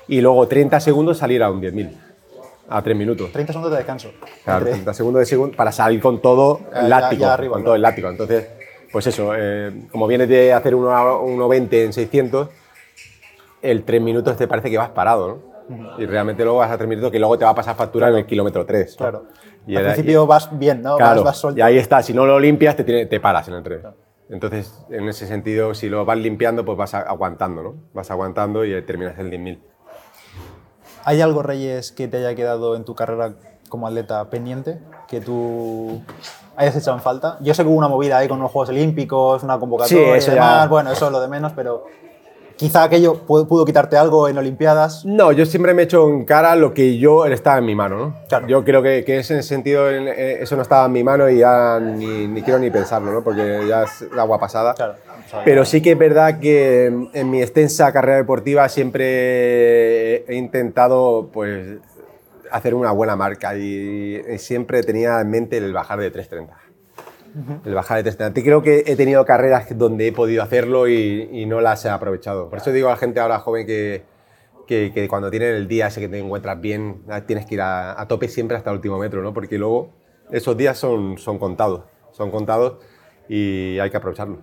Y 0.09 0.21
luego 0.21 0.49
30 0.49 0.81
segundos 0.81 1.19
salir 1.19 1.43
a 1.43 1.51
un 1.51 1.63
10.000. 1.63 2.08
A 2.69 2.83
3 2.83 2.97
minutos. 2.97 3.33
30 3.33 3.53
segundos 3.53 3.73
de 3.73 3.79
descanso. 3.79 4.11
Claro, 4.45 4.67
30 4.67 4.95
segundos 4.95 5.21
de 5.21 5.27
segundo 5.27 5.57
para 5.57 5.73
salir 5.73 6.01
con 6.01 6.21
todo 6.21 6.61
el 6.75 6.89
látigo. 6.89 7.27
con 7.51 7.65
todo 7.65 7.75
el 7.75 7.83
látigo. 7.83 8.09
Entonces, 8.11 8.49
pues 8.93 9.07
eso, 9.07 9.33
eh, 9.35 9.87
como 9.91 10.07
vienes 10.07 10.29
de 10.29 10.53
hacer 10.53 10.75
1.20 10.75 11.85
en 11.85 11.93
600, 11.93 12.49
el 13.63 13.85
3 13.85 14.03
minutos 14.03 14.37
te 14.37 14.47
parece 14.47 14.71
que 14.71 14.79
vas 14.79 14.91
parado, 14.91 15.29
¿no? 15.29 15.49
Y 15.99 16.07
realmente 16.07 16.45
luego 16.45 16.59
vas 16.59 16.71
a 16.71 16.77
3 16.79 16.89
minutos 16.89 17.11
que 17.11 17.19
luego 17.19 17.39
te 17.39 17.45
va 17.45 17.51
a 17.51 17.55
pasar 17.55 17.77
factura 17.77 18.09
en 18.09 18.17
el 18.17 18.27
kilómetro 18.27 18.65
3. 18.65 18.97
Claro. 18.97 19.25
Y 19.67 19.77
Al 19.77 19.85
principio 19.85 20.27
vas 20.27 20.49
bien, 20.59 20.83
¿no? 20.83 20.97
Claro, 20.97 21.23
vas, 21.25 21.45
y 21.55 21.61
ahí 21.61 21.77
está. 21.77 22.03
Si 22.03 22.15
no 22.15 22.25
lo 22.25 22.41
limpias, 22.41 22.77
te, 22.77 23.07
te 23.07 23.21
paras 23.21 23.49
en 23.49 23.55
el 23.55 23.63
tren. 23.63 23.83
Entonces, 24.31 24.85
en 24.91 25.09
ese 25.09 25.27
sentido, 25.27 25.75
si 25.75 25.89
lo 25.89 26.05
vas 26.05 26.19
limpiando, 26.19 26.65
pues 26.65 26.77
vas 26.77 26.95
aguantando, 26.95 27.63
¿no? 27.63 27.75
Vas 27.95 28.11
aguantando 28.11 28.65
y 28.65 28.81
terminas 28.83 29.19
el 29.19 29.31
10.000. 29.31 29.59
¿Hay 31.09 31.23
algo, 31.23 31.43
Reyes, 31.43 31.91
que 31.91 32.07
te 32.07 32.19
haya 32.19 32.35
quedado 32.35 32.77
en 32.77 32.85
tu 32.85 32.95
carrera 32.95 33.33
como 33.71 33.87
atleta 33.87 34.29
pendiente? 34.29 34.79
Que 35.09 35.23
tú 35.23 36.03
hayas 36.55 36.77
echado 36.77 36.99
en 36.99 37.03
falta. 37.03 37.39
Yo 37.41 37.55
sé 37.55 37.63
que 37.63 37.69
hubo 37.71 37.79
una 37.79 37.89
movida 37.89 38.19
ahí 38.19 38.29
con 38.29 38.39
los 38.41 38.51
Juegos 38.51 38.69
Olímpicos, 38.69 39.43
una 39.43 39.59
convocatoria 39.59 40.19
y 40.19 40.21
demás. 40.21 40.69
Bueno, 40.69 40.93
eso 40.93 41.07
es 41.07 41.13
lo 41.13 41.19
de 41.23 41.29
menos, 41.29 41.53
pero 41.57 41.87
quizá 42.57 42.83
aquello 42.83 43.21
pudo, 43.23 43.65
quitarte 43.65 43.97
algo 43.97 44.29
en 44.29 44.37
Olimpiadas. 44.37 45.07
No, 45.07 45.33
yo 45.33 45.47
siempre 45.47 45.73
me 45.73 45.81
he 45.81 45.85
hecho 45.87 46.07
en 46.11 46.27
cara 46.27 46.55
lo 46.57 46.75
que 46.75 46.99
yo 46.99 47.25
estaba 47.25 47.57
en 47.57 47.65
mi 47.65 47.75
mano. 47.75 47.97
¿no? 47.97 48.15
Claro. 48.29 48.47
Yo 48.47 48.63
creo 48.63 48.83
que, 48.83 49.03
que 49.03 49.21
ese 49.21 49.43
sentido, 49.43 49.89
eh, 49.89 50.43
eso 50.43 50.57
no 50.57 50.63
estaba 50.63 50.85
en 50.85 50.93
mi 50.93 51.03
mano 51.03 51.31
y 51.31 51.39
ya 51.39 51.81
ni, 51.81 52.43
quiero 52.43 52.59
ni 52.59 52.71
pensarlo, 52.71 53.13
¿no? 53.13 53.25
porque 53.25 53.65
ya 53.67 53.85
es 53.85 54.05
agua 54.15 54.39
pasada. 54.39 54.75
Claro. 54.75 54.97
Pero 55.45 55.65
sí 55.65 55.83
que 55.83 55.93
es 55.93 55.99
verdad 55.99 56.41
que 56.41 56.87
en 56.87 57.31
mi 57.31 57.43
extensa 57.43 57.93
carrera 57.93 58.19
deportiva 58.19 58.69
siempre 58.69 60.25
he 60.25 60.35
intentado 60.37 61.31
pues, 61.33 61.79
hacer 62.51 62.75
una 62.75 62.93
buena 62.93 63.17
marca 63.17 63.57
y 63.57 64.23
siempre 64.39 64.83
tenía 64.83 65.21
en 65.21 65.31
mente 65.31 65.59
el 65.59 65.73
bajar 65.73 66.01
de 66.01 66.11
330 66.11 66.69
el 67.65 67.75
bajar 67.75 68.03
de 68.03 68.11
test. 68.11 68.21
Creo 68.35 68.63
que 68.63 68.85
he 68.87 68.97
tenido 68.97 69.25
carreras 69.25 69.67
donde 69.77 70.09
he 70.09 70.13
podido 70.13 70.43
hacerlo 70.43 70.89
y, 70.89 71.45
no 71.47 71.61
las 71.61 71.85
he 71.85 71.89
aprovechado. 71.89 72.49
Por 72.49 72.59
eso 72.59 72.73
digo 72.73 72.89
a 72.89 72.93
la 72.93 72.97
gente 72.97 73.21
ahora 73.21 73.39
joven 73.39 73.67
que, 73.67 74.03
que, 74.67 75.07
cuando 75.09 75.31
tienen 75.31 75.55
el 75.55 75.69
día 75.69 75.87
ese 75.87 76.01
que 76.01 76.09
te 76.09 76.19
encuentras 76.19 76.61
bien, 76.61 77.03
tienes 77.27 77.47
que 77.47 77.55
ir 77.55 77.63
a, 77.63 78.05
tope 78.09 78.29
siempre 78.29 78.57
hasta 78.57 78.71
el 78.71 78.77
último 78.77 78.99
metro, 78.99 79.23
¿no? 79.23 79.33
Porque 79.33 79.59
luego 79.59 79.91
esos 80.31 80.57
días 80.57 80.77
son, 80.79 81.19
son 81.19 81.39
contados, 81.39 81.85
son 82.13 82.31
contados 82.31 82.79
y 83.29 83.79
hay 83.79 83.91
que 83.91 83.97
aprovecharlo. 83.97 84.39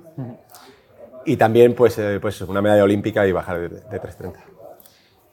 Y 1.26 1.38
también 1.38 1.74
pues, 1.76 1.98
eh, 1.98 2.20
pues 2.22 2.40
una 2.42 2.62
medalla 2.62 2.84
olímpica 2.84 3.26
y 3.26 3.32
bajar 3.32 3.60
de, 3.60 3.70
de 3.70 4.02
3.30. 4.02 4.34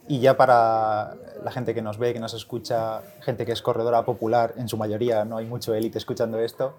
Y 0.09 0.21
ya 0.21 0.37
para 0.37 1.15
la 1.45 1.51
gente 1.53 1.75
que 1.75 1.83
nos 1.83 1.99
ve, 1.99 2.13
que 2.13 2.19
nos 2.21 2.35
escucha, 2.35 3.03
gente 3.21 3.47
que 3.47 3.53
es 3.53 3.63
corredora 3.63 4.05
popular, 4.05 4.55
en 4.57 4.69
su 4.69 4.77
mayoría, 4.77 5.25
no 5.25 5.37
hay 5.37 5.47
mucho 5.47 5.75
élite 5.75 5.99
escuchando 5.99 6.39
esto, 6.41 6.75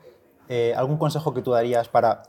eh, 0.49 0.73
¿algún 0.75 0.97
consejo 0.97 1.33
que 1.33 1.41
tú 1.41 1.51
darías 1.51 1.87
para, 1.87 2.23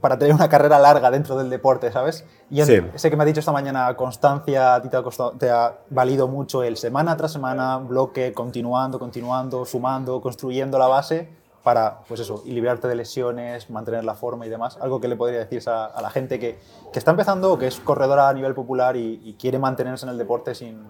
para 0.00 0.16
tener 0.18 0.34
una 0.34 0.48
carrera 0.48 0.78
larga 0.78 1.10
dentro 1.10 1.36
del 1.36 1.50
deporte, 1.50 1.90
¿sabes? 1.90 2.24
Y 2.50 2.62
Sí. 2.62 2.80
sé 2.94 3.10
que 3.10 3.16
me 3.16 3.24
has 3.24 3.26
dicho 3.26 3.40
esta 3.40 3.52
mañana 3.52 3.94
constancia, 3.96 4.76
a 4.76 4.82
ti 4.82 4.88
te 4.88 4.96
ha, 4.96 5.02
costado- 5.02 5.32
te 5.32 5.50
ha 5.50 5.78
valido 5.90 6.28
mucho 6.28 6.62
el 6.62 6.76
semana 6.76 7.16
tras 7.16 7.32
semana, 7.32 7.78
bloque, 7.78 8.32
continuando, 8.32 8.98
continuando, 9.00 9.64
sumando, 9.64 10.20
construyendo 10.20 10.78
la 10.78 10.86
base 10.86 11.28
para, 11.62 12.00
pues 12.08 12.20
eso, 12.20 12.42
y 12.44 12.52
liberarte 12.52 12.88
de 12.88 12.94
lesiones, 12.96 13.70
mantener 13.70 14.04
la 14.04 14.14
forma 14.14 14.46
y 14.46 14.48
demás. 14.48 14.78
Algo 14.80 15.00
que 15.00 15.08
le 15.08 15.16
podría 15.16 15.38
decir 15.38 15.62
a, 15.68 15.86
a 15.86 16.02
la 16.02 16.10
gente 16.10 16.38
que, 16.38 16.58
que 16.92 16.98
está 16.98 17.12
empezando 17.12 17.52
o 17.52 17.58
que 17.58 17.68
es 17.68 17.78
corredora 17.80 18.28
a 18.28 18.32
nivel 18.34 18.54
popular 18.54 18.96
y, 18.96 19.20
y 19.24 19.34
quiere 19.34 19.58
mantenerse 19.58 20.04
en 20.06 20.10
el 20.12 20.18
deporte 20.18 20.54
sin... 20.54 20.84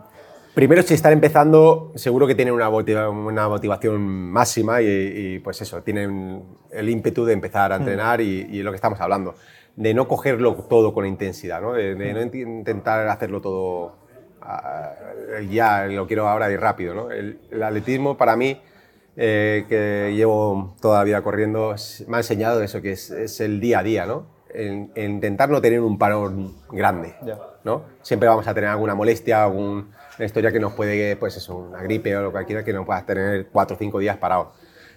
Primero, 0.54 0.82
si 0.82 0.92
están 0.92 1.12
empezando, 1.14 1.92
seguro 1.94 2.26
que 2.26 2.34
tienen 2.34 2.52
una, 2.52 2.68
motiva- 2.70 3.08
una 3.08 3.48
motivación 3.48 4.02
máxima 4.02 4.82
y, 4.82 4.86
y, 4.86 5.38
pues 5.38 5.62
eso, 5.62 5.82
tienen 5.82 6.44
el 6.70 6.88
ímpetu 6.90 7.24
de 7.24 7.32
empezar 7.32 7.72
a 7.72 7.76
entrenar 7.76 8.20
y, 8.20 8.48
y 8.50 8.62
lo 8.62 8.70
que 8.70 8.76
estamos 8.76 9.00
hablando, 9.00 9.34
de 9.76 9.94
no 9.94 10.06
cogerlo 10.06 10.54
todo 10.54 10.92
con 10.92 11.06
intensidad, 11.06 11.62
¿no? 11.62 11.72
de, 11.72 11.94
de 11.94 12.12
no 12.12 12.20
int- 12.20 12.34
intentar 12.60 13.08
hacerlo 13.08 13.40
todo 13.40 13.94
ah, 14.42 14.92
ya, 15.50 15.86
lo 15.86 16.06
quiero 16.06 16.28
ahora 16.28 16.50
y 16.50 16.56
rápido. 16.56 16.94
¿no? 16.94 17.10
El, 17.10 17.38
el 17.50 17.62
atletismo 17.62 18.18
para 18.18 18.36
mí, 18.36 18.60
eh, 19.16 19.64
que 19.68 20.12
llevo 20.14 20.74
toda 20.80 20.98
la 20.98 21.04
vida 21.04 21.22
corriendo, 21.22 21.74
me 22.08 22.16
ha 22.16 22.20
enseñado 22.20 22.62
eso, 22.62 22.80
que 22.80 22.92
es, 22.92 23.10
es 23.10 23.40
el 23.40 23.60
día 23.60 23.80
a 23.80 23.82
día, 23.82 24.06
¿no? 24.06 24.26
Intentar 24.96 25.48
no 25.48 25.60
tener 25.60 25.80
un 25.80 25.98
parón 25.98 26.54
grande. 26.70 27.14
¿no? 27.64 27.84
Siempre 28.02 28.28
vamos 28.28 28.46
a 28.48 28.54
tener 28.54 28.68
alguna 28.70 28.94
molestia, 28.94 29.44
alguna 29.44 29.84
historia 30.18 30.50
que 30.52 30.58
nos 30.60 30.72
puede, 30.72 31.14
pues 31.16 31.36
eso, 31.36 31.56
una 31.56 31.80
gripe 31.82 32.16
o 32.16 32.22
lo 32.22 32.32
que 32.32 32.44
quiera, 32.44 32.64
que 32.64 32.72
no 32.72 32.84
puedas 32.84 33.06
tener 33.06 33.46
cuatro 33.52 33.76
o 33.76 33.78
cinco 33.78 33.98
días 34.00 34.16
parado. 34.16 34.52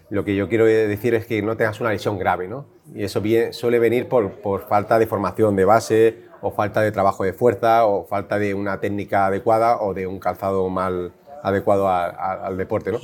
Lo 0.10 0.26
que 0.26 0.36
yo 0.36 0.50
quiero 0.50 0.66
decir 0.66 1.14
es 1.16 1.26
que 1.26 1.42
no 1.42 1.56
tengas 1.58 1.80
una 1.80 1.92
lesión 1.92 2.18
grave, 2.20 2.48
¿no? 2.48 2.66
Y 2.94 3.04
eso 3.04 3.22
viene- 3.22 3.54
suele 3.54 3.80
venir 3.80 4.08
por, 4.10 4.32
por 4.42 4.68
falta 4.68 4.98
de 5.00 5.08
formación 5.08 5.56
de 5.56 5.66
base, 5.66 6.26
o 6.42 6.52
falta 6.52 6.82
de 6.82 6.92
trabajo 6.92 7.24
de 7.24 7.34
fuerza, 7.34 7.86
o 7.86 8.06
falta 8.06 8.38
de 8.40 8.54
una 8.54 8.80
técnica 8.80 9.28
adecuada, 9.28 9.78
o 9.82 9.94
de 9.94 10.06
un 10.08 10.20
calzado 10.20 10.68
mal 10.70 11.12
adecuado 11.44 11.88
a- 11.88 12.06
a- 12.08 12.46
al 12.48 12.58
deporte, 12.58 12.92
¿no? 12.92 13.00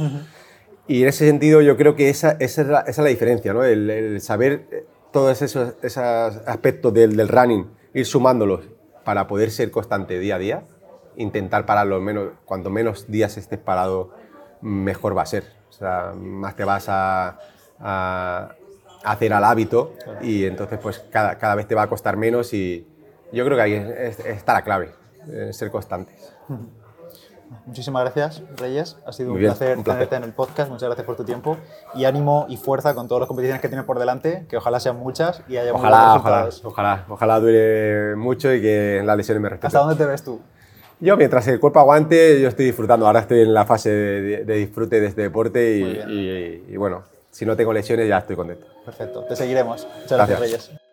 Y 0.92 1.04
en 1.04 1.08
ese 1.08 1.26
sentido 1.26 1.62
yo 1.62 1.78
creo 1.78 1.96
que 1.96 2.10
esa, 2.10 2.32
esa, 2.40 2.62
es, 2.64 2.68
la, 2.68 2.80
esa 2.82 2.90
es 2.90 2.98
la 2.98 3.06
diferencia, 3.06 3.54
¿no? 3.54 3.64
el, 3.64 3.90
el 3.90 4.20
saber 4.20 4.66
eh, 4.72 4.86
todos 5.14 5.42
esos, 5.42 5.76
esos 5.82 6.04
aspectos 6.46 6.94
del, 6.94 7.16
del 7.16 7.30
running, 7.30 7.66
ir 7.94 8.06
sumándolos 8.06 8.60
para 9.06 9.26
poder 9.26 9.52
ser 9.52 9.72
constante 9.72 10.20
día 10.20 10.36
a 10.36 10.38
día, 10.40 10.64
intentar 11.16 11.66
pararlo 11.66 12.02
menos, 12.02 12.32
cuanto 12.44 12.70
menos 12.70 13.10
días 13.10 13.38
estés 13.38 13.58
parado, 13.58 14.10
mejor 14.62 15.18
va 15.18 15.22
a 15.22 15.26
ser. 15.28 15.46
O 15.70 15.72
sea, 15.72 16.12
más 16.14 16.58
te 16.58 16.66
vas 16.66 16.88
a, 16.90 17.40
a 17.80 18.56
hacer 19.06 19.32
al 19.32 19.46
hábito 19.46 19.94
y 20.22 20.44
entonces 20.44 20.78
pues 20.78 21.00
cada, 21.10 21.38
cada 21.38 21.56
vez 21.56 21.68
te 21.70 21.74
va 21.74 21.84
a 21.84 21.88
costar 21.88 22.18
menos 22.18 22.54
y 22.54 22.86
yo 23.32 23.46
creo 23.46 23.56
que 23.56 23.64
ahí 23.64 23.74
es- 23.76 24.20
es- 24.20 24.26
está 24.26 24.52
la 24.54 24.64
clave, 24.66 24.90
eh, 25.30 25.52
ser 25.54 25.72
constantes. 25.72 26.34
Muchísimas 27.66 28.04
gracias, 28.04 28.42
Reyes. 28.58 28.98
Ha 29.06 29.12
sido 29.12 29.34
un 29.34 29.40
placer, 29.40 29.78
un 29.78 29.84
placer. 29.84 30.08
tenerte 30.08 30.16
en 30.16 30.24
el 30.24 30.32
podcast. 30.34 30.70
Muchas 30.72 30.88
gracias 30.88 31.06
por 31.06 31.16
tu 31.16 31.24
tiempo. 31.24 31.58
Y 31.94 32.06
ánimo 32.06 32.46
y 32.50 32.58
fuerza 32.58 32.94
con 32.96 33.08
todas 33.08 33.20
las 33.22 33.28
competiciones 33.28 33.62
que 33.62 33.68
tienes 33.68 33.86
por 33.86 34.00
delante, 34.00 34.46
que 34.50 34.58
ojalá 34.58 34.80
sean 34.80 34.98
muchas 34.98 35.42
y 35.48 35.58
haya 35.58 35.74
Ojalá, 35.74 35.98
buenos 35.98 36.16
ojalá, 36.22 36.46
resultados. 36.46 36.66
ojalá, 36.66 37.06
ojalá 37.10 37.40
dure 37.40 38.16
mucho 38.16 38.54
y 38.54 38.62
que 38.62 39.02
las 39.04 39.18
lesiones 39.18 39.42
me 39.42 39.50
respeten. 39.50 39.68
¿Hasta 39.68 39.80
dónde 39.80 39.96
te 39.96 40.06
ves 40.10 40.24
tú? 40.24 40.40
Yo, 41.02 41.18
mientras 41.18 41.48
el 41.48 41.60
cuerpo 41.60 41.80
aguante, 41.80 42.40
yo 42.42 42.48
estoy 42.48 42.66
disfrutando. 42.66 43.08
Ahora 43.08 43.22
estoy 43.22 43.42
en 43.42 43.54
la 43.54 43.66
fase 43.66 43.90
de, 43.90 44.46
de 44.46 44.54
disfrute 44.56 45.02
de 45.02 45.08
este 45.08 45.22
deporte 45.24 46.04
y, 46.08 46.78
bueno, 46.78 47.04
si 47.32 47.46
no 47.46 47.56
tengo 47.56 47.74
lesiones 47.74 48.08
ya 48.08 48.20
estoy 48.20 48.36
contento. 48.36 48.68
Perfecto, 48.86 49.24
te 49.26 49.36
seguiremos. 49.36 49.86
Muchas 49.86 50.12
Gracias. 50.12 50.40
gracias 50.40 50.40
Reyes. 50.70 50.91